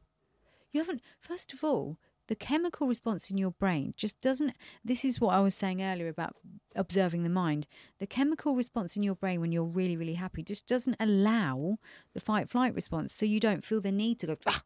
[0.72, 1.02] you haven't.
[1.20, 1.98] First of all,
[2.28, 4.54] the chemical response in your brain just doesn't.
[4.84, 6.36] This is what I was saying earlier about
[6.76, 7.68] observing the mind.
[8.00, 11.78] The chemical response in your brain when you're really, really happy just doesn't allow
[12.14, 14.38] the fight flight response, so you don't feel the need to go.
[14.46, 14.64] "Ah."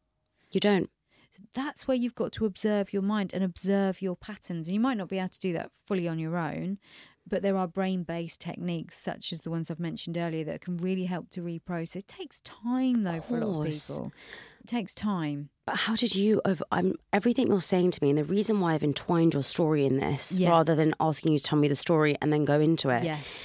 [0.52, 0.90] You don't.
[1.32, 4.68] So that's where you've got to observe your mind and observe your patterns.
[4.68, 6.78] And you might not be able to do that fully on your own,
[7.26, 10.76] but there are brain based techniques such as the ones I've mentioned earlier that can
[10.76, 11.96] really help to reprocess.
[11.96, 14.12] It takes time though for a lot of people.
[14.64, 15.50] It takes time.
[15.66, 16.40] But how did you?
[16.46, 19.86] Over, I'm everything you're saying to me, and the reason why I've entwined your story
[19.86, 20.50] in this, Yeah.
[20.52, 23.44] rather than asking you to tell me the story and then go into it, Yes.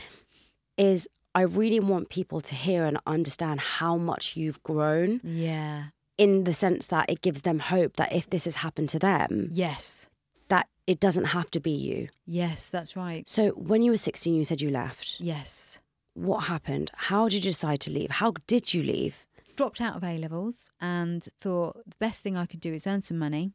[0.76, 5.20] is I really want people to hear and understand how much you've grown.
[5.22, 5.86] Yeah.
[6.18, 9.48] In the sense that it gives them hope that if this has happened to them,
[9.52, 10.08] Yes.
[10.48, 12.08] that it doesn't have to be you.
[12.24, 13.28] Yes, that's right.
[13.28, 15.16] So when you were 16, you said you left.
[15.20, 15.78] Yes.
[16.14, 16.90] What happened?
[16.94, 18.10] How did you decide to leave?
[18.12, 19.25] How did you leave?
[19.57, 23.00] Dropped out of A levels and thought the best thing I could do is earn
[23.00, 23.52] some money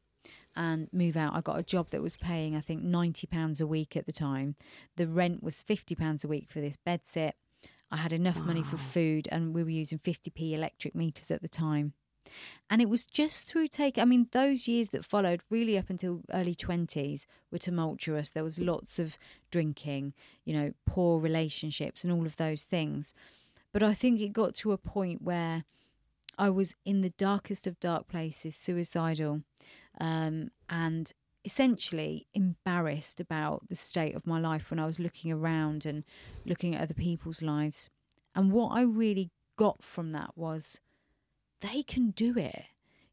[0.56, 1.36] and move out.
[1.36, 4.56] I got a job that was paying, I think, £90 a week at the time.
[4.96, 7.36] The rent was £50 a week for this bed sit.
[7.92, 11.48] I had enough money for food and we were using 50p electric meters at the
[11.48, 11.94] time.
[12.70, 13.98] And it was just through take.
[13.98, 18.30] I mean, those years that followed, really up until early 20s, were tumultuous.
[18.30, 19.20] There was lots of
[19.52, 20.14] drinking,
[20.46, 23.14] you know, poor relationships, and all of those things.
[23.72, 25.66] But I think it got to a point where
[26.38, 29.42] I was in the darkest of dark places, suicidal,
[30.00, 31.12] um, and
[31.44, 36.04] essentially embarrassed about the state of my life when I was looking around and
[36.46, 37.90] looking at other people's lives.
[38.36, 40.80] And what I really got from that was
[41.62, 42.66] they can do it.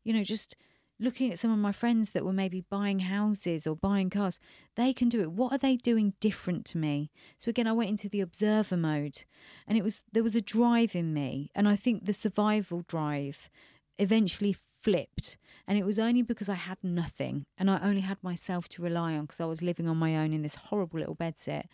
[0.05, 0.57] You know, just
[1.01, 4.41] looking at some of my friends that were maybe buying houses or buying cars,
[4.77, 5.33] they can do it.
[5.33, 7.11] What are they doing different to me?
[7.37, 9.25] So again, I went into the observer mode
[9.67, 11.51] and it was there was a drive in me.
[11.55, 13.51] And I think the survival drive
[13.99, 15.37] eventually flipped
[15.67, 19.15] and it was only because I had nothing and I only had myself to rely
[19.15, 21.65] on because I was living on my own in this horrible little bed bedsit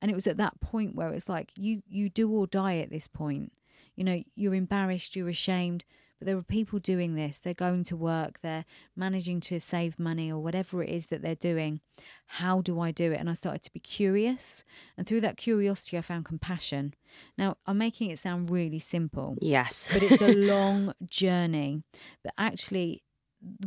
[0.00, 2.90] and it was at that point where it's like you you do or die at
[2.90, 3.52] this point
[3.94, 5.84] you know you're embarrassed you're ashamed
[6.18, 8.64] but there are people doing this they're going to work they're
[8.94, 11.80] managing to save money or whatever it is that they're doing
[12.26, 14.64] how do i do it and i started to be curious
[14.96, 16.94] and through that curiosity i found compassion
[17.36, 19.90] now i'm making it sound really simple Yes.
[19.92, 21.82] but it's a long journey.
[22.22, 23.02] But actually,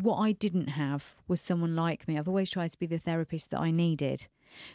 [0.02, 2.18] what I didn't have was someone like me.
[2.18, 4.28] I've always tried to be the therapist that I needed.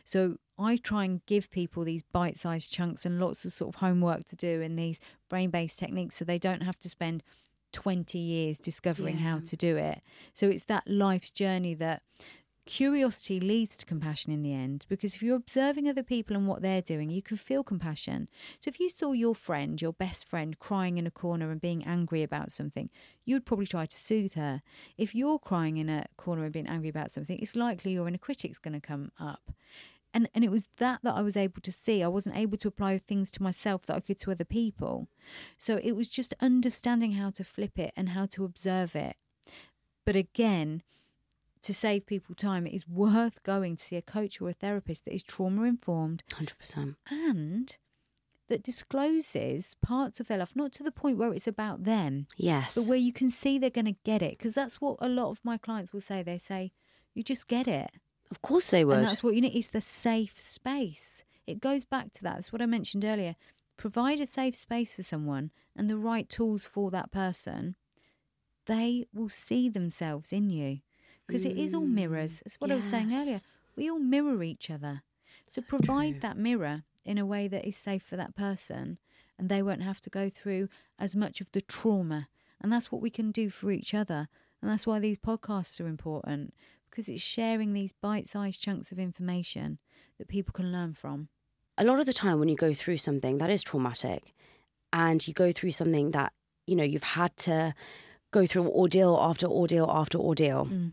[0.05, 3.81] So I try and give people these bite sized chunks and lots of sort of
[3.81, 7.23] homework to do and these brain based techniques so they don't have to spend
[7.75, 10.01] 20 years discovering how to do it.
[10.33, 12.03] So it's that life's journey that
[12.67, 16.63] curiosity leads to compassion in the end because if you're observing other people and what
[16.63, 18.29] they're doing, you can feel compassion.
[18.61, 21.85] So if you saw your friend, your best friend, crying in a corner and being
[21.85, 22.89] angry about something,
[23.25, 24.63] you'd probably try to soothe her.
[24.97, 28.19] If you're crying in a corner and being angry about something, it's likely your inner
[28.19, 29.53] critic's going to come up.
[30.15, 32.03] And, and it was that that I was able to see.
[32.03, 35.09] I wasn't able to apply things to myself that I could to other people.
[35.59, 39.17] So it was just understanding how to flip it and how to observe it.
[40.07, 40.83] But again,
[41.63, 45.05] to save people time, it is worth going to see a coach or a therapist
[45.05, 46.95] that is trauma informed 100%.
[47.11, 47.77] and
[48.49, 52.75] that discloses parts of their life, not to the point where it's about them, Yes.
[52.75, 54.37] but where you can see they're going to get it.
[54.39, 56.23] Because that's what a lot of my clients will say.
[56.23, 56.71] They say,
[57.15, 57.91] you just get it.
[58.31, 58.99] Of course they would.
[58.99, 59.55] And that's what you need.
[59.55, 61.25] It's the safe space.
[61.47, 62.35] It goes back to that.
[62.37, 63.37] That's what I mentioned earlier.
[63.77, 67.75] Provide a safe space for someone and the right tools for that person.
[68.67, 70.79] They will see themselves in you
[71.27, 72.35] because it is all mirrors.
[72.35, 73.41] Mm, that's what I was saying earlier.
[73.77, 75.03] We all mirror each other.
[75.47, 78.99] So provide that mirror in a way that is safe for that person
[79.39, 80.69] and they won't have to go through
[80.99, 82.29] as much of the trauma.
[82.61, 84.29] And that's what we can do for each other.
[84.63, 86.55] And that's why these podcasts are important
[86.95, 89.79] because it's sharing these bite sized chunks of information
[90.19, 91.29] that people can learn from.
[91.77, 94.33] a lot of the time when you go through something that is traumatic
[94.93, 96.33] and you go through something that
[96.69, 97.75] you know you've had to
[98.31, 100.93] go through ordeal after ordeal after ordeal mm.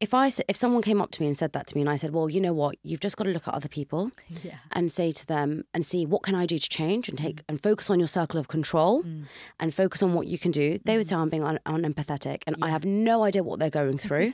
[0.00, 1.96] If I if someone came up to me and said that to me and i
[1.96, 4.10] said well you know what you've just got to look at other people
[4.42, 4.56] Yeah.
[4.72, 7.44] and say to them and see what can i do to change and take mm.
[7.48, 9.24] and focus on your circle of control mm.
[9.60, 11.10] and focus on what you can do they would mm.
[11.10, 14.32] say i'm being un- unempathetic and i have no idea what they're going through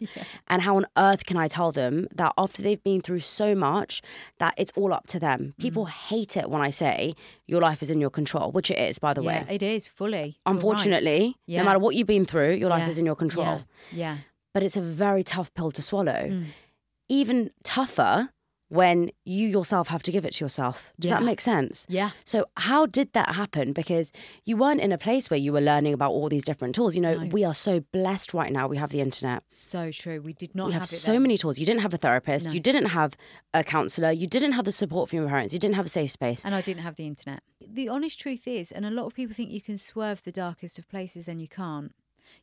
[0.48, 4.02] and how on earth can i tell them that after they've been through so much
[4.38, 7.14] that it's all up to them people hate it when i say
[7.46, 9.86] your life is in your control which it is by the Yeah, way it is
[9.86, 10.10] fully.
[10.20, 10.34] Right.
[10.46, 11.60] unfortunately Yeah.
[11.60, 12.88] no matter what you've been through your life Yeah.
[12.88, 14.18] is in your control Yeah.
[14.54, 14.60] Yeah.
[14.60, 16.28] but it's a very tough pill to swallow.
[16.28, 16.44] Mm.
[17.08, 18.30] Even tougher
[18.68, 20.92] when you yourself have to give it to yourself.
[21.00, 21.84] Does that make sense?
[21.88, 22.10] Yeah.
[22.24, 23.72] So, how did that happen?
[23.72, 24.12] Because
[24.44, 26.94] you weren't in a place where you were learning about all these different tools.
[26.94, 27.26] You know, No.
[27.26, 28.68] we are so blessed right now.
[28.68, 29.42] We have the internet.
[29.48, 30.20] So true.
[30.20, 31.22] We did not We have, have so then.
[31.22, 31.58] many tools.
[31.58, 32.46] You didn't have a therapist.
[32.46, 32.52] No.
[32.52, 33.16] You didn't have
[33.52, 34.12] a counselor.
[34.12, 35.52] You didn't have the support from your parents.
[35.52, 36.44] You didn't have a safe space.
[36.44, 37.42] And I didn't have the internet.
[37.66, 40.78] The honest truth is, and a lot of people think you can swerve the darkest
[40.78, 41.92] of places and you can't.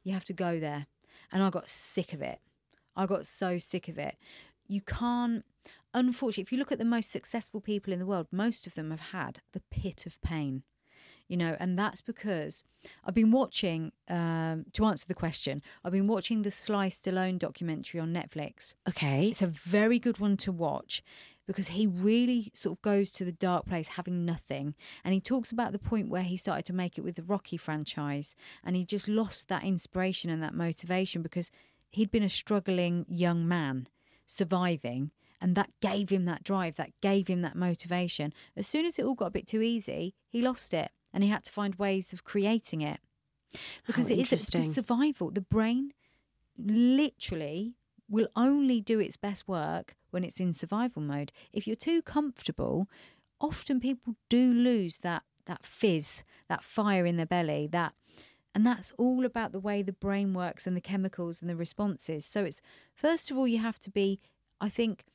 [0.03, 0.87] You have to go there.
[1.31, 2.39] And I got sick of it.
[2.95, 4.17] I got so sick of it.
[4.67, 5.45] You can't,
[5.93, 8.91] unfortunately, if you look at the most successful people in the world, most of them
[8.91, 10.63] have had the pit of pain.
[11.27, 12.63] You know, and that's because
[13.03, 17.99] I've been watching, um, to answer the question, I've been watching the Sly Stallone documentary
[17.99, 18.73] on Netflix.
[18.87, 19.27] okay.
[19.27, 21.03] It's a very good one to watch
[21.47, 24.75] because he really sort of goes to the dark place having nothing.
[25.03, 27.57] And he talks about the point where he started to make it with the Rocky
[27.57, 31.49] franchise and he just lost that inspiration and that motivation because
[31.89, 33.87] he'd been a struggling young man
[34.25, 35.11] surviving.
[35.39, 38.33] And that gave him that drive, that gave him that motivation.
[38.55, 41.29] As soon as it all got a bit too easy, he lost it and he
[41.29, 42.99] had to find ways of creating it.
[43.85, 45.31] Because How it is because survival.
[45.31, 45.93] The brain
[46.57, 47.75] literally
[48.09, 51.31] will only do its best work when it's in survival mode.
[51.53, 52.87] If you're too comfortable,
[53.41, 57.93] often people do lose that that fizz, that fire in their belly, that
[58.55, 62.25] And that's all about the way the brain works and the chemicals and the responses.
[62.25, 62.61] So it's
[62.95, 64.19] first of all, you have to be,
[64.59, 65.05] I think,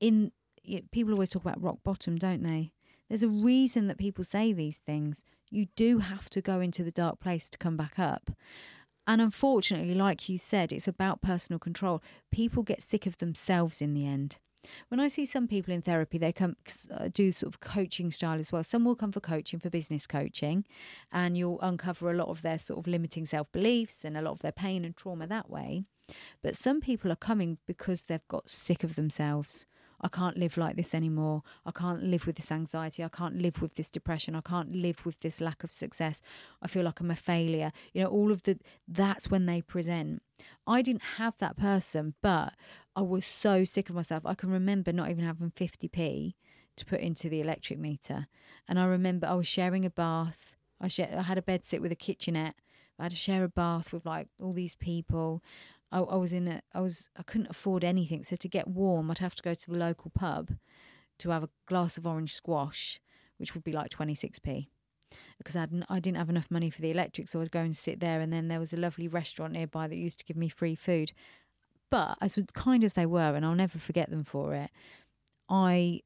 [0.00, 0.32] in
[0.66, 2.72] y- people always talk about rock bottom, don't they?
[3.08, 5.24] There's a reason that people say these things.
[5.50, 8.30] You do have to go into the dark place to come back up.
[9.06, 12.02] And unfortunately, like you said, it's about personal control.
[12.30, 14.38] People get sick of themselves in the end.
[14.88, 16.56] When I see some people in therapy, they come
[16.90, 18.62] uh, do sort of coaching style as well.
[18.62, 20.64] Some will come for coaching, for business coaching,
[21.10, 24.32] and you'll uncover a lot of their sort of limiting self beliefs and a lot
[24.32, 25.82] of their pain and trauma that way.
[26.42, 29.66] But some people are coming because they've got sick of themselves.
[30.02, 31.42] I can't live like this anymore.
[31.64, 33.04] I can't live with this anxiety.
[33.04, 34.34] I can't live with this depression.
[34.34, 36.20] I can't live with this lack of success.
[36.60, 37.72] I feel like I'm a failure.
[37.92, 40.22] You know, all of the that's when they present.
[40.66, 42.54] I didn't have that person, but
[42.96, 44.24] I was so sick of myself.
[44.26, 46.34] I can remember not even having 50p
[46.76, 48.26] to put into the electric meter.
[48.68, 50.56] And I remember I was sharing a bath.
[50.80, 52.56] I, I had a bed sit with a kitchenette.
[52.98, 55.42] I had to share a bath with like all these people.
[55.92, 58.24] I, I was in a, I was, I couldn't afford anything.
[58.24, 60.52] So to get warm, I'd have to go to the local pub
[61.18, 63.00] to have a glass of orange squash,
[63.36, 64.68] which would be like 26p.
[65.36, 68.00] Because I, I didn't have enough money for the electric, so I'd go and sit
[68.00, 68.20] there.
[68.20, 71.12] And then there was a lovely restaurant nearby that used to give me free food.
[71.90, 74.70] But as kind as they were, and I'll never forget them for it,
[75.50, 76.00] I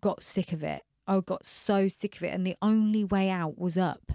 [0.00, 0.82] got sick of it.
[1.06, 4.12] I got so sick of it, and the only way out was up.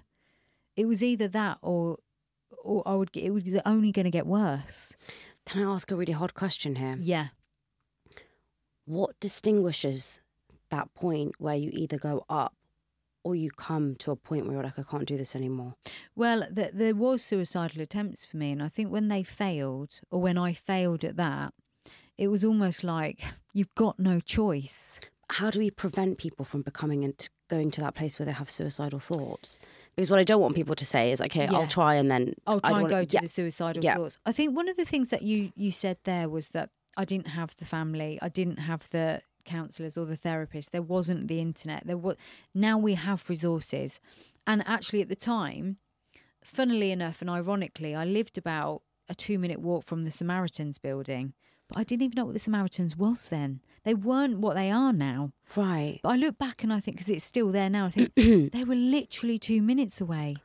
[0.76, 2.00] It was either that or
[2.66, 4.96] or I would it was only going to get worse.
[5.46, 6.98] Can I ask a really hard question here?
[7.00, 7.28] Yeah.
[8.86, 10.22] What distinguishes
[10.70, 12.54] that point where you either go up
[13.24, 15.76] or you come to a point where you're like, I can't do this anymore?
[16.16, 20.22] Well, th- there was suicidal attempts for me, and I think when they failed, or
[20.22, 21.54] when I failed at that,
[22.18, 25.00] it was almost like you've got no choice.
[25.32, 28.50] How do we prevent people from becoming and going to that place where they have
[28.50, 29.58] suicidal thoughts?
[29.96, 31.54] Because what I don't want people to say is, okay, Yeah.
[31.58, 33.22] I'll try and then I'll try and go to yeah.
[33.22, 33.96] the suicidal Yeah.
[33.96, 34.18] thoughts.
[34.26, 37.28] I think one of the things that you you said there was that I didn't
[37.30, 40.72] have the family, I didn't have the counselors or the therapists.
[40.72, 41.86] There wasn't the internet.
[41.86, 42.16] There was
[42.54, 44.00] now we have resources,
[44.48, 45.78] and actually at the time,
[46.44, 51.34] funnily enough and ironically, I lived about a two minute walk from the Samaritans building.
[51.68, 53.60] But I didn't even know what the Samaritans was then.
[53.84, 55.32] They weren't what they are now.
[55.56, 56.00] Right.
[56.04, 58.64] But I look back and I think, because it's still there now, I think they
[58.66, 60.36] were literally two minutes away.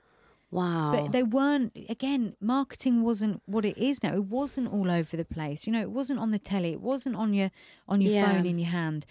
[0.51, 0.93] Wow.
[0.93, 4.15] But they weren't, again, marketing wasn't what it is now.
[4.15, 5.67] It wasn't all over the place.
[5.67, 7.51] You know, it wasn't on the telly, it wasn't on your
[7.87, 8.33] on your Yeah.
[8.33, 9.07] phone in your hand.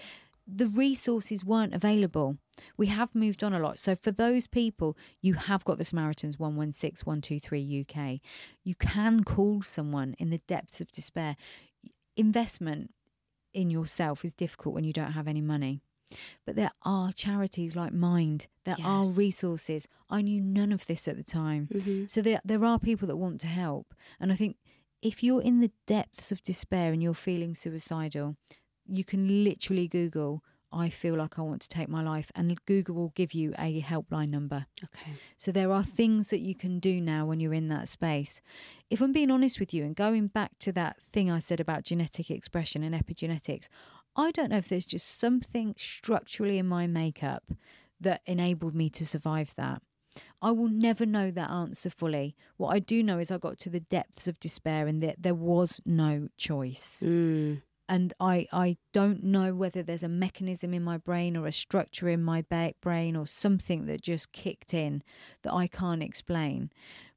[0.52, 2.38] The resources weren't available.
[2.76, 3.78] We have moved on a lot.
[3.78, 8.20] So for those people, you have got the Samaritans 116 123 UK.
[8.64, 11.38] You can call someone in the depths of despair.
[12.20, 12.92] Investment
[13.54, 15.82] in yourself is difficult when you don't have any money.
[16.46, 18.48] But there are charities like Mind.
[18.66, 19.88] There are resources.
[20.10, 21.70] I knew none of this at the time.
[21.72, 22.06] Mm-hmm.
[22.08, 23.94] So there there are people that want to help.
[24.20, 24.58] And I think
[25.02, 28.36] if you're in the depths of despair and you're feeling suicidal,
[28.88, 32.96] you can literally Google I feel like I want to take my life and Google
[32.96, 34.66] will give you a helpline number.
[34.84, 35.12] okay.
[35.38, 38.42] So there are things that you can do now when you're in that space.
[38.90, 41.84] If I'm being honest with you and going back to that thing I said about
[41.84, 43.68] genetic expression and epigenetics,
[44.16, 47.52] I don't know if there's just something structurally in my makeup
[48.00, 49.82] that enabled me to survive that.
[50.42, 52.36] I will never know that answer fully.
[52.58, 55.36] What I do know is I got to the depths of despair and that there
[55.36, 57.62] was no choice Mm.
[57.90, 62.08] And I, I don't know whether there's a mechanism in my brain or a structure
[62.08, 65.02] in my ba- brain or something that just kicked in
[65.42, 66.72] that I can't explain.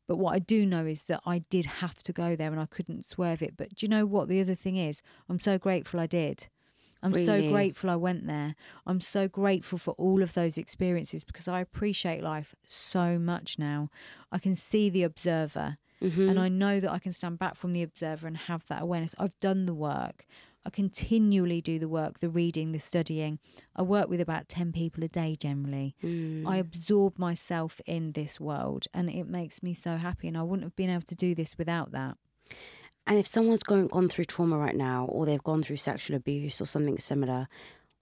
[0.09, 2.65] But what I do know is that I did have to go there and I
[2.65, 3.55] couldn't swerve it.
[3.57, 4.29] But do you know what?
[4.29, 6.49] The other thing is, I'm so grateful I did.
[7.03, 8.55] I'm so grateful I went there.
[8.87, 13.91] I'm so grateful for all of those experiences because I appreciate life so much now.
[14.31, 16.39] I can see the observer and mm-hmm.
[16.39, 19.15] I know that I can stand back from the observer and have that awareness.
[19.19, 20.27] I've done the work.
[20.65, 23.39] I continually do the work, the reading, the studying.
[23.75, 25.97] I work with about 10 people a day generally.
[26.03, 26.47] Mm.
[26.47, 30.29] I absorb myself in this world and it makes me so happy.
[30.29, 32.17] And I wouldn't have been able to do this without that.
[33.07, 36.61] And if someone's going gone through trauma right now, or they've gone through sexual abuse
[36.61, 37.49] or something similar,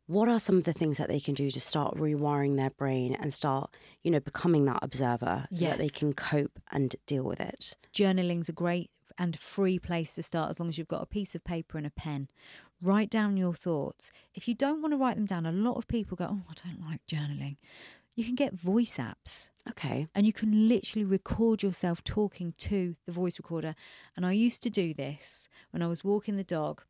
[0.07, 3.17] what are some of the things that they can do to start rewiring their brain
[3.19, 7.41] and start, you know, becoming that observer so that they can cope and deal with
[7.41, 7.77] it?
[7.93, 8.91] journaling's a great
[9.21, 11.87] and free place to start as long as you've got a piece of paper and
[11.87, 12.29] a pen.
[12.83, 14.11] Write down your thoughts.
[14.35, 16.55] If you don't want to write them down, a lot of people go, Oh, I
[16.67, 17.59] don't like journaling.
[18.17, 20.09] You can get voice apps Okay.
[20.15, 23.75] and you can literally record yourself talking to the voice recorder.
[24.17, 26.83] And I used to do this when I was walking the dog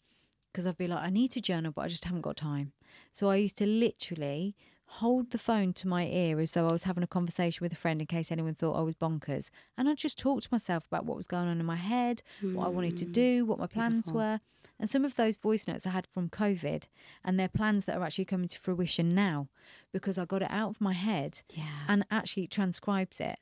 [0.53, 2.73] because I'd be like, I need to journal, but I just haven't got time.
[3.13, 4.55] So I used to literally
[4.95, 7.77] hold the phone to my ear as though I was having a conversation with a
[7.77, 9.49] friend in case anyone thought I was bonkers.
[9.79, 12.67] And I'd just talk to myself about what was going on in my head, what
[12.67, 14.21] I wanted to hmm, do, what my plans Beautiful.
[14.21, 14.41] were.
[14.81, 16.85] And some of those voice notes I had from COVID
[17.25, 19.49] and they're plans that are actually coming to fruition now
[19.93, 21.65] because I got it out of my head Yeah.
[21.87, 23.39] and actually transcribes it.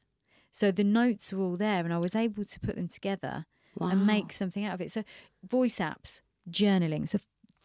[0.51, 3.47] So the notes are all there and I was able to put them together
[3.93, 4.91] and make something out of it.
[4.91, 5.03] So
[5.43, 6.21] voice apps,
[6.51, 7.09] journaling.
[7.09, 7.21] So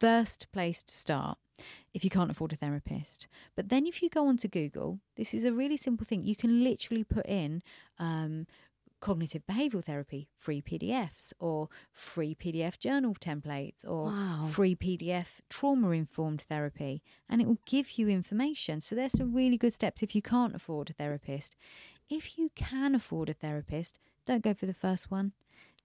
[0.08, 1.38] first place to start
[1.94, 3.28] if you can't afford a therapist.
[3.56, 6.24] But then if you go onto Google, this is a really simple thing.
[6.24, 7.62] You can literally put in
[8.00, 8.48] um,
[9.00, 14.48] cognitive behavioral therapy, free PDFs, or free PDF journal templates, or Wow.
[14.52, 18.82] free PDF trauma informed therapy, and it will give you information.
[18.82, 21.56] So there's some really good steps if you can't afford a therapist.
[22.10, 25.32] If you can afford a therapist, don't go for the first one.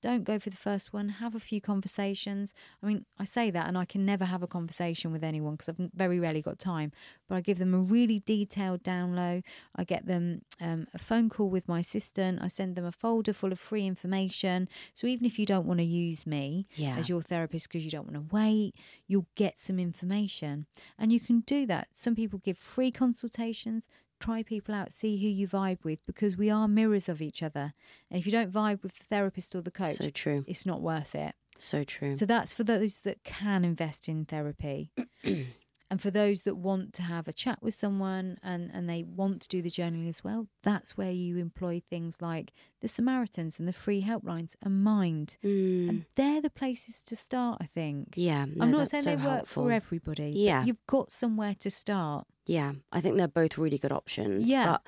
[0.01, 1.09] Don't go for the first one.
[1.09, 2.55] Have a few conversations.
[2.83, 5.69] I mean, I say that, and I can never have a conversation with anyone because
[5.71, 6.93] I've very rarely got time.
[7.29, 9.43] But I give them a really detailed download.
[9.75, 12.39] I get them um, a phone call with my assistant.
[12.41, 14.69] I send them a folder full of free information.
[14.95, 16.97] So even if you don't want to use me Yeah.
[16.97, 18.75] as your therapist because you don't want to wait,
[19.09, 20.67] you'll get some information,
[20.99, 21.89] and you can do that.
[21.95, 23.89] Some people give free consultations
[24.21, 27.73] try people out, see who you vibe with because we are mirrors of each other.
[28.11, 30.45] And if you don't vibe with the therapist or the coach, So true.
[30.47, 31.35] it's not worth it.
[31.59, 32.17] So true.
[32.17, 34.93] So that's for those that can invest in therapy.
[35.91, 39.41] and for those that want to have a chat with someone and, and they want
[39.43, 43.67] to do the journaling as well, that's where you employ things like the Samaritans and
[43.67, 45.39] the free helplines and Mind.
[45.43, 48.11] And they're the places to start, I think.
[48.11, 48.15] Mm.
[48.17, 49.65] Yeah, no, I'm not saying so they work helpful.
[49.65, 50.33] for everybody.
[50.37, 50.65] Yeah.
[50.65, 52.27] You've got somewhere to start.
[52.45, 54.49] Yeah, I think they're both really good options.
[54.49, 54.67] Yeah.
[54.73, 54.83] But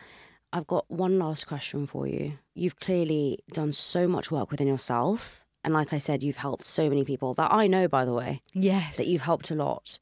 [0.52, 2.34] I've got one last question for you.
[2.54, 5.44] You've clearly done so much work within yourself.
[5.62, 8.42] And like I said, you've helped so many people that I know, by the way,
[8.54, 8.96] Yes.
[8.96, 9.98] that you've helped a lot.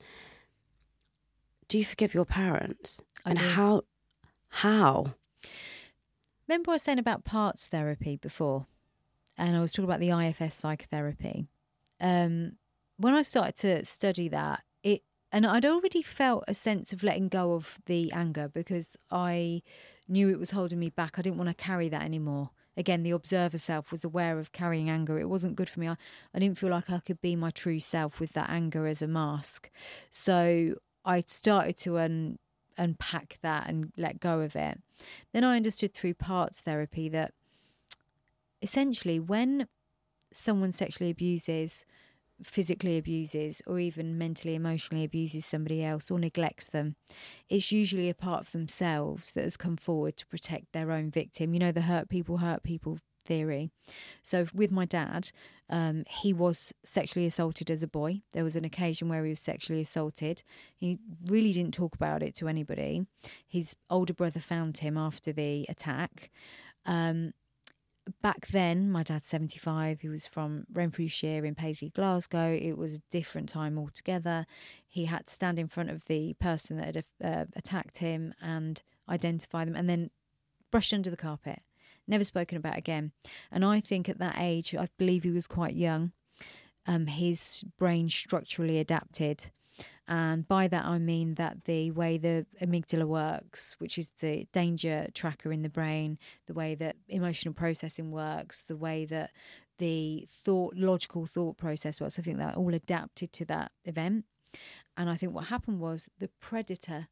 [1.68, 3.02] Do you forgive your parents?
[3.24, 3.44] I and do.
[3.44, 3.82] how?
[4.48, 5.14] How?
[6.48, 8.66] Remember I was saying about parts therapy before,
[9.36, 11.46] and I was talking about the IFS psychotherapy.
[12.00, 12.52] Um,
[12.96, 17.28] when I started to study that, it and I'd already felt a sense of letting
[17.28, 19.62] go of the anger because I
[20.08, 21.18] knew it was holding me back.
[21.18, 22.50] I didn't want to carry that anymore.
[22.78, 25.18] Again, the observer self was aware of carrying anger.
[25.18, 25.88] It wasn't good for me.
[25.88, 25.96] I,
[26.32, 29.08] I didn't feel like I could be my true self with that anger as a
[29.08, 29.68] mask.
[30.08, 32.38] So I started to un,
[32.76, 34.80] unpack that and let go of it.
[35.32, 37.32] Then I understood through parts therapy that
[38.62, 39.68] essentially when
[40.32, 41.86] someone sexually abuses,
[42.42, 46.94] physically abuses, or even mentally, emotionally abuses somebody else or neglects them,
[47.48, 51.52] it's usually a part of themselves that has come forward to protect their own victim.
[51.52, 52.98] You know, the hurt people hurt people
[53.28, 53.70] theory.
[54.22, 55.30] So with my dad,
[55.70, 58.22] um, he was sexually assaulted as a boy.
[58.32, 60.42] There was an occasion where he was sexually assaulted.
[60.76, 63.06] He really didn't talk about it to anybody.
[63.46, 66.30] His older brother found him after the attack.
[66.86, 67.34] Um,
[68.22, 70.00] back then, my dad's 75.
[70.00, 72.52] He was from Renfrewshire in Paisley, Glasgow.
[72.52, 74.46] It was a different time altogether.
[74.86, 78.82] He had to stand in front of the person that had uh, attacked him and
[79.08, 80.10] identify them and then
[80.70, 81.60] brushed under the carpet.
[82.08, 83.12] Never spoken about again.
[83.52, 86.12] And I think at that age, I believe he was quite young,
[86.86, 89.50] um, his brain structurally adapted.
[90.08, 95.06] And by that, I mean that the way the amygdala works, which is the danger
[95.12, 99.32] tracker in the brain, the way that emotional processing works, the way that
[99.76, 104.24] the thought, logical thought process works, I think that all adapted to that event.
[104.96, 107.08] And I think what happened was the predator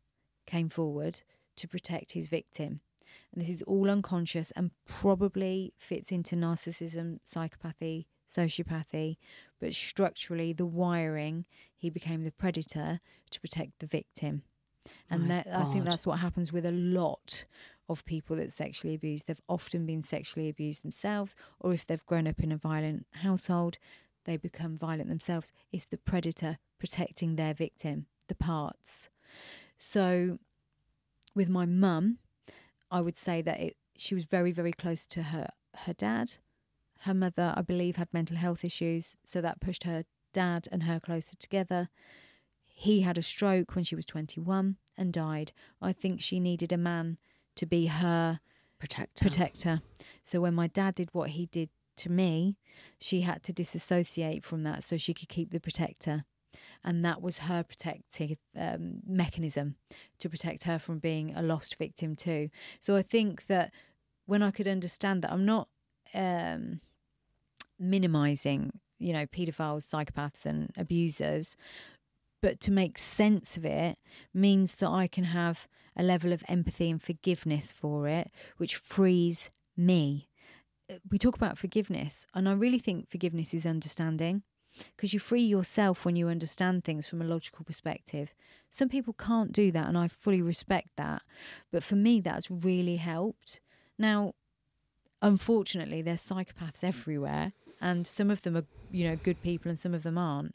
[0.46, 1.20] came forward
[1.56, 2.80] to protect his victim.
[3.32, 9.16] And this is all unconscious and probably fits into narcissism, psychopathy, sociopathy,
[9.60, 11.44] but structurally, the wiring,
[11.76, 14.42] he became the predator to protect the victim.
[15.10, 17.44] And My that, I think that's what happens with a lot
[17.88, 19.26] of people that sexually abused.
[19.26, 23.78] They've often been sexually abused themselves, or if they've grown up in a violent household,
[24.24, 25.52] they become violent themselves.
[25.72, 29.08] It's the predator protecting their victim, the parts.
[29.76, 30.38] So,
[31.34, 32.18] with my mum,
[32.90, 35.48] I would say that it, she was very, very close to her
[35.84, 36.34] her dad.
[37.00, 40.98] Her mother, I believe, had mental health issues, so that pushed her dad and her
[40.98, 41.88] closer together.
[42.64, 45.52] He had a stroke when she was 21 and died.
[45.80, 47.18] I think she needed a man
[47.56, 48.40] to be her
[48.78, 49.24] Protector.
[49.24, 49.80] protector.
[50.22, 52.56] So when my dad did what he did to me,
[52.98, 56.24] she had to disassociate from that so she could keep the protector.
[56.84, 59.76] And that was her protective um, mechanism
[60.18, 62.50] to protect her from being a lost victim, too.
[62.80, 63.72] So I think that
[64.26, 65.68] when I could understand that, I'm not
[66.14, 66.80] um,
[67.78, 71.56] minimizing, you know, paedophiles, psychopaths, and abusers,
[72.42, 73.98] but to make sense of it
[74.32, 75.66] means that I can have
[75.96, 80.28] a level of empathy and forgiveness for it, which frees me.
[80.90, 84.42] Uh, We talk about forgiveness, and I really think forgiveness is understanding
[84.96, 88.34] because you free yourself when you understand things from a logical perspective.
[88.70, 91.22] Some people can't do that, and I fully respect that.
[91.70, 93.60] But for me, that's really helped.
[93.98, 94.34] Now,
[95.22, 99.94] unfortunately, there's psychopaths everywhere, and some of them are, you know, good people, and some
[99.94, 100.54] of them aren't.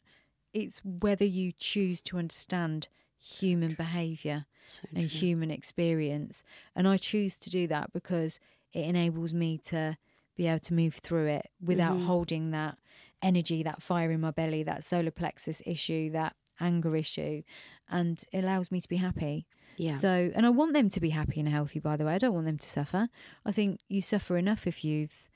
[0.54, 2.88] It's whether you choose to understand
[3.18, 6.44] human behaviour So and human experience,
[6.76, 8.40] and I choose to do that because
[8.74, 9.98] it enables me to
[10.36, 12.78] be able to move through it without holding that
[13.22, 17.42] energy, that fire in my belly, that solar plexus issue, that anger issue,
[17.90, 19.48] and it allows me to be happy.
[19.78, 19.98] Yeah.
[19.98, 22.14] So, and I want them to be happy and healthy, by the way.
[22.14, 23.08] I don't want them to suffer.
[23.46, 25.30] I think you suffer enough if you've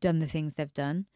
[0.00, 1.06] done the things they've done,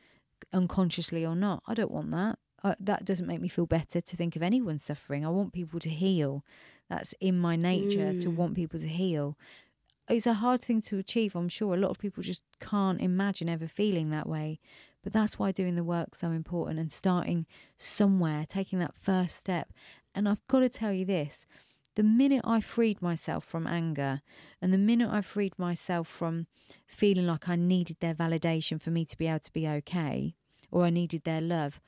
[0.53, 1.63] unconsciously or not.
[1.67, 2.39] I don't want that.
[2.63, 5.25] Uh, that doesn't make me feel better to think of anyone suffering.
[5.25, 6.45] I want people to heal.
[6.89, 9.37] That's in my nature to want people to heal.
[10.09, 11.75] It's a hard thing to achieve, I'm sure.
[11.75, 14.61] A lot of people just can't imagine ever feeling that way.
[15.07, 17.47] But that's why doing the work's so important and starting
[17.77, 19.73] somewhere, taking that first step.
[20.17, 21.47] And I've got to tell you this
[21.95, 24.21] the minute I freed myself from anger
[24.61, 26.49] and the minute I freed myself from
[26.89, 30.35] feeling like I needed their validation for me to be able to be okay
[30.73, 31.81] or I needed their love,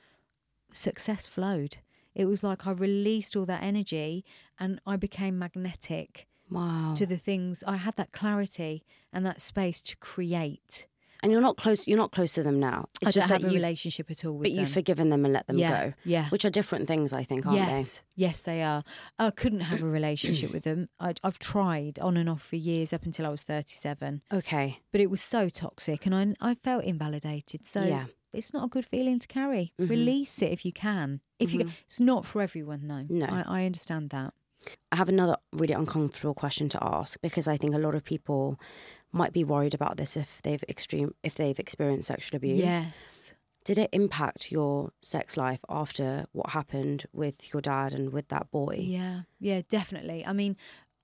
[0.71, 1.79] success flowed.
[2.15, 4.23] It was like I released all that energy
[4.57, 6.93] and I became magnetic Wow.
[6.95, 7.65] to the things.
[7.67, 10.87] I had that clarity and that space to create.
[11.21, 11.87] And you're not close.
[11.87, 12.87] You're not close to them now.
[13.01, 14.51] It's I just don't have a relationship at all with them.
[14.51, 14.59] but them.
[14.59, 15.93] you've forgiven them and let them Yeah, go.
[16.05, 16.29] yeah.
[16.29, 18.83] Which are different things, I think, aren't yes, yes, they are.
[19.17, 20.89] I couldn't have a relationship with them.
[20.99, 24.21] I, I've tried on and off for years up until I was thirty-seven.
[24.33, 24.79] Okay.
[24.91, 27.65] but it was so toxic, and I I felt invalidated.
[27.65, 28.05] So Yeah.
[28.33, 29.73] it's not a good feeling to carry.
[29.79, 29.89] Mm-hmm.
[29.91, 31.21] Release it if you can.
[31.39, 31.69] If you, mm-hmm.
[31.85, 33.05] it's not for everyone though.
[33.09, 33.25] No.
[33.25, 34.33] I, I understand that.
[34.91, 38.59] I have another really uncomfortable question to ask because I think a lot of people
[39.11, 42.59] might be worried about this if they've extreme if they've experienced sexual abuse.
[42.59, 43.33] Yes.
[43.65, 48.49] Did it impact your sex life after what happened with your dad and with that
[48.51, 48.79] boy?
[48.79, 50.25] Yeah, yeah, definitely.
[50.25, 50.55] I mean,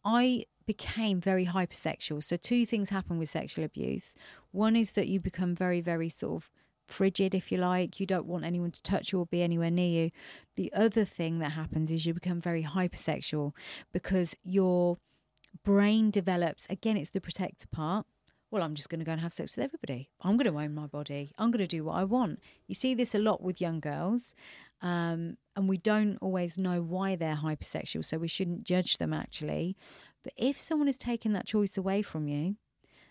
[0.03, 2.23] I became very hypersexual.
[2.23, 4.15] So two things happen with sexual abuse.
[4.52, 6.52] One is that you become very, very sort of
[6.88, 7.99] frigid, if you like.
[7.99, 10.11] You don't want anyone to touch you or be anywhere near you.
[10.56, 13.53] The other thing that happens is you become very hypersexual
[13.91, 14.98] because your
[15.64, 18.06] brain develops again, it's the protector part.
[18.52, 20.10] Well, I'm just going to go and have sex with everybody.
[20.22, 21.32] I'm going to own my body.
[21.38, 22.40] I'm going to do what I want.
[22.68, 24.36] You see this a lot with young girls,
[24.82, 29.76] um, and we don't always know why they're hypersexual, so we shouldn't judge them actually.
[30.23, 32.56] But if someone has taken that choice away from you,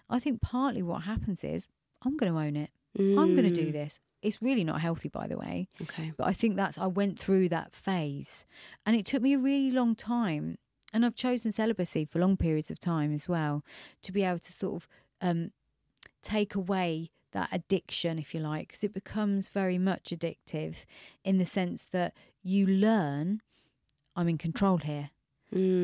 [0.08, 1.66] I think partly what happens is
[2.02, 2.70] I'm going to own it.
[3.18, 3.98] I'm going to do this.
[4.22, 5.68] It's really not healthy, by the way.
[5.82, 6.12] Okay.
[6.16, 8.46] But I think that's, I went through that phase
[8.86, 10.58] and it took me a really long time.
[10.94, 13.62] And I've chosen celibacy for long periods of time as well
[14.02, 14.88] to be able to sort of
[15.20, 15.50] um,
[16.22, 20.84] take away that addiction, if you like, because it becomes very much addictive
[21.24, 23.42] in the sense that you learn
[24.16, 25.10] I'm in control here.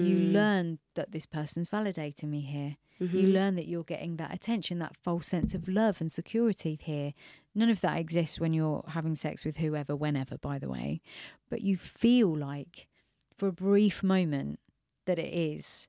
[0.07, 2.77] You learn that this person's validating me here.
[3.19, 7.15] You learn that you're getting that attention, that false sense of love and security here.
[7.55, 11.01] None of that exists when you're having sex with whoever, whenever, by the way.
[11.49, 12.87] But you feel like,
[13.37, 14.61] for a brief moment,
[15.11, 15.89] that it is.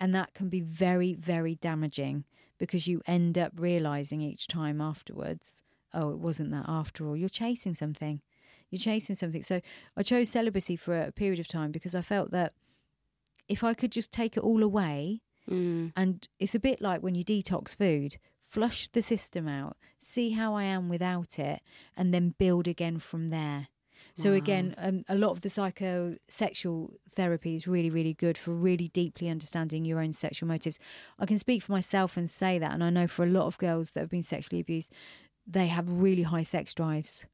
[0.00, 2.24] And that can be very, very damaging
[2.58, 5.62] because you end up realizing each time afterwards,
[5.92, 7.16] oh, it wasn't that after all.
[7.16, 8.22] You're chasing something.
[8.70, 9.42] You're chasing something.
[9.42, 9.60] So
[9.96, 12.54] I chose celibacy for a period of time because I felt that
[13.46, 15.20] if I could just take it all away,
[15.50, 15.92] mm.
[15.94, 18.16] and it's a bit like when you detox food,
[18.48, 21.60] flush the system out, see how I am without it,
[21.96, 23.68] and then build again from there.
[24.14, 28.88] So again, um, a lot of the psychosexual therapy is really, really good for really
[28.88, 30.78] deeply understanding your own sexual motives.
[31.18, 33.58] I can speak for myself and say that, and I know for a lot of
[33.58, 34.92] girls that have been sexually abused,
[35.46, 37.26] they have really high sex drives.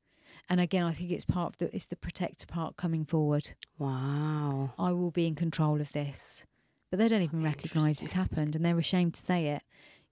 [0.48, 3.50] And again, I think it's part of the it's the protector part coming forward.
[3.78, 4.72] Wow.
[4.78, 6.46] I will be in control of this.
[6.90, 9.62] But they don't even recognise it's happened and they're ashamed to say it.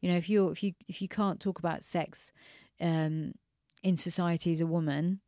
[0.01, 2.33] You know, if you're if you if you can't talk about sex
[2.81, 3.33] um,
[3.83, 5.21] in society as a woman,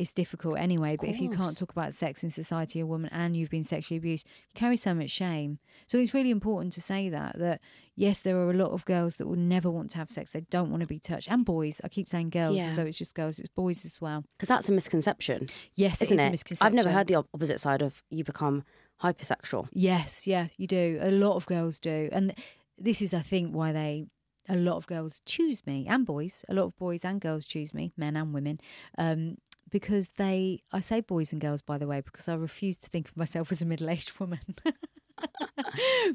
[0.00, 0.96] it's difficult anyway.
[0.98, 3.98] But if you can't talk about sex in society a woman and you've been sexually
[3.98, 5.58] abused, you carry so much shame.
[5.86, 7.60] So it's really important to say that that
[7.96, 10.32] yes, there are a lot of girls that will never want to have sex.
[10.32, 11.80] They don't want to be touched, and boys.
[11.84, 12.74] I keep saying girls, Yeah.
[12.74, 13.38] so it's just girls.
[13.38, 14.24] It's boys as well.
[14.34, 16.28] Because that's a misconception, Yes, isn't it is it?
[16.28, 16.66] a misconception.
[16.66, 18.64] I've never heard the opposite side of you become
[19.02, 19.68] hypersexual.
[19.72, 20.98] Yes, yeah, you do.
[21.02, 22.08] A lot of girls do.
[22.12, 22.34] And
[22.78, 24.06] this is, I think, why they,
[24.48, 27.72] a lot of girls choose me and boys, a lot of boys and girls choose
[27.74, 28.58] me, men and women,
[28.98, 29.36] um,
[29.70, 33.08] because they, I say boys and girls, by the way, because I refuse to think
[33.08, 34.40] of myself as a middle aged woman.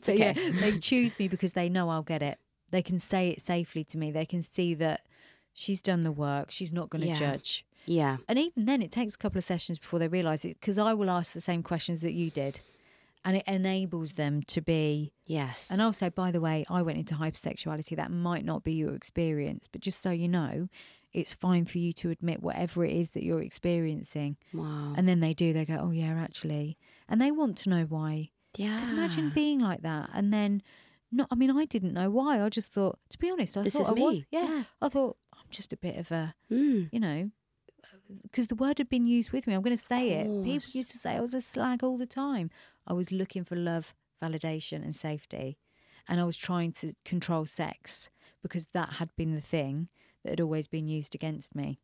[0.06, 2.40] but yeah, they choose me because they know I'll get it.
[2.72, 4.12] They can say it safely to me.
[4.12, 5.06] They can see that
[5.54, 6.52] she's done the work.
[6.52, 7.20] She's not going to Yeah.
[7.20, 7.66] judge.
[7.86, 8.18] Yeah.
[8.28, 10.94] And even then, it takes a couple of sessions before they realise it because I
[10.94, 12.60] will ask the same questions that you did.
[13.24, 15.12] And it enables them to be.
[15.26, 15.70] Yes.
[15.72, 17.96] And also, by the way, I went into hypersexuality.
[17.96, 20.68] That might not be your experience, but just so you know,
[21.16, 24.38] it's fine for you to admit whatever it is that you're experiencing.
[24.54, 24.94] wow.
[24.98, 26.78] And then they do, they go, oh, yeah, actually.
[27.10, 28.32] And they want to know why.
[28.58, 28.76] yeah.
[28.76, 30.62] Because imagine being like that and then
[31.12, 31.28] not.
[31.32, 32.42] I mean, I didn't know why.
[32.42, 34.24] I just thought, to be honest, I This thought I was.
[34.32, 34.64] Yeah, Yeah.
[34.82, 36.90] I thought I'm just a bit of a, Mm.
[36.92, 37.32] you know,
[38.24, 39.54] because the word had been used with me.
[39.54, 40.26] I'm going to say it.
[40.44, 42.50] People used to say I was a slag all the time.
[42.88, 45.58] I was looking for love, validation, and safety,
[46.08, 48.10] and I was trying to control sex
[48.44, 49.88] because that had been the thing
[50.26, 51.80] that had always been used against me.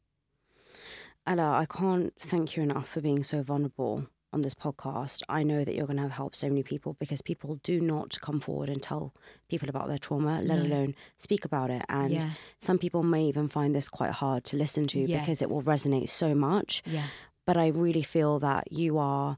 [1.27, 5.21] Ella, I can't thank you enough for being so vulnerable on this podcast.
[5.29, 8.19] I know that you're going to have helped so many people because people do not
[8.21, 9.13] come forward and tell
[9.47, 10.63] people about their trauma, let No.
[10.63, 11.83] alone speak about it.
[11.89, 12.31] And Yeah.
[12.57, 16.09] some people may even find this quite hard to listen to because it will resonate
[16.09, 16.81] so much.
[16.85, 17.07] Yeah.
[17.45, 19.37] But I really feel that you are.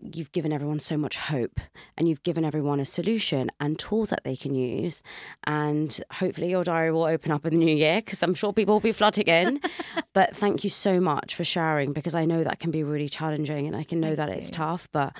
[0.00, 1.58] You've given everyone so much hope
[1.96, 5.02] and you've given everyone a solution and tools that they can use.
[5.44, 8.74] And hopefully, your diary will open up in the new year because I'm sure people
[8.74, 9.60] will be flooding in.
[10.12, 13.66] but thank you so much for sharing because I know that can be really challenging
[13.66, 14.88] and I can know that it's tough.
[14.92, 15.16] But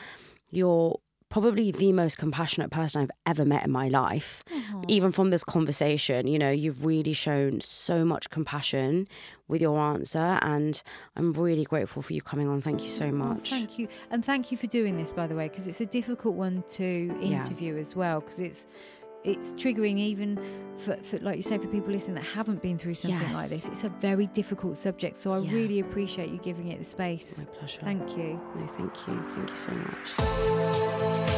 [0.51, 0.98] you're
[1.31, 4.43] probably the most compassionate person I've ever met in my life.
[4.89, 9.07] Even from this conversation, you know, you've really shown so much compassion
[9.48, 10.39] with your answer.
[10.43, 10.82] And
[11.16, 12.61] I'm really grateful for you coming on.
[12.61, 13.48] Thank you so Oh, much.
[13.48, 16.35] thank you, and thank you for doing this, by the way, because it's a difficult
[16.35, 17.43] one to Yeah.
[17.44, 18.66] interview as well, because it's
[19.25, 20.39] it's triggering even
[20.79, 23.69] for, for like you say for people listening that haven't been through something like this.
[23.69, 25.53] It's a very difficult subject, so I Yeah.
[25.53, 27.39] really appreciate you giving it the space.
[27.39, 27.81] My pleasure.
[27.83, 28.41] Thank you.
[28.57, 29.23] No, thank you.
[29.35, 31.37] Thank you so much.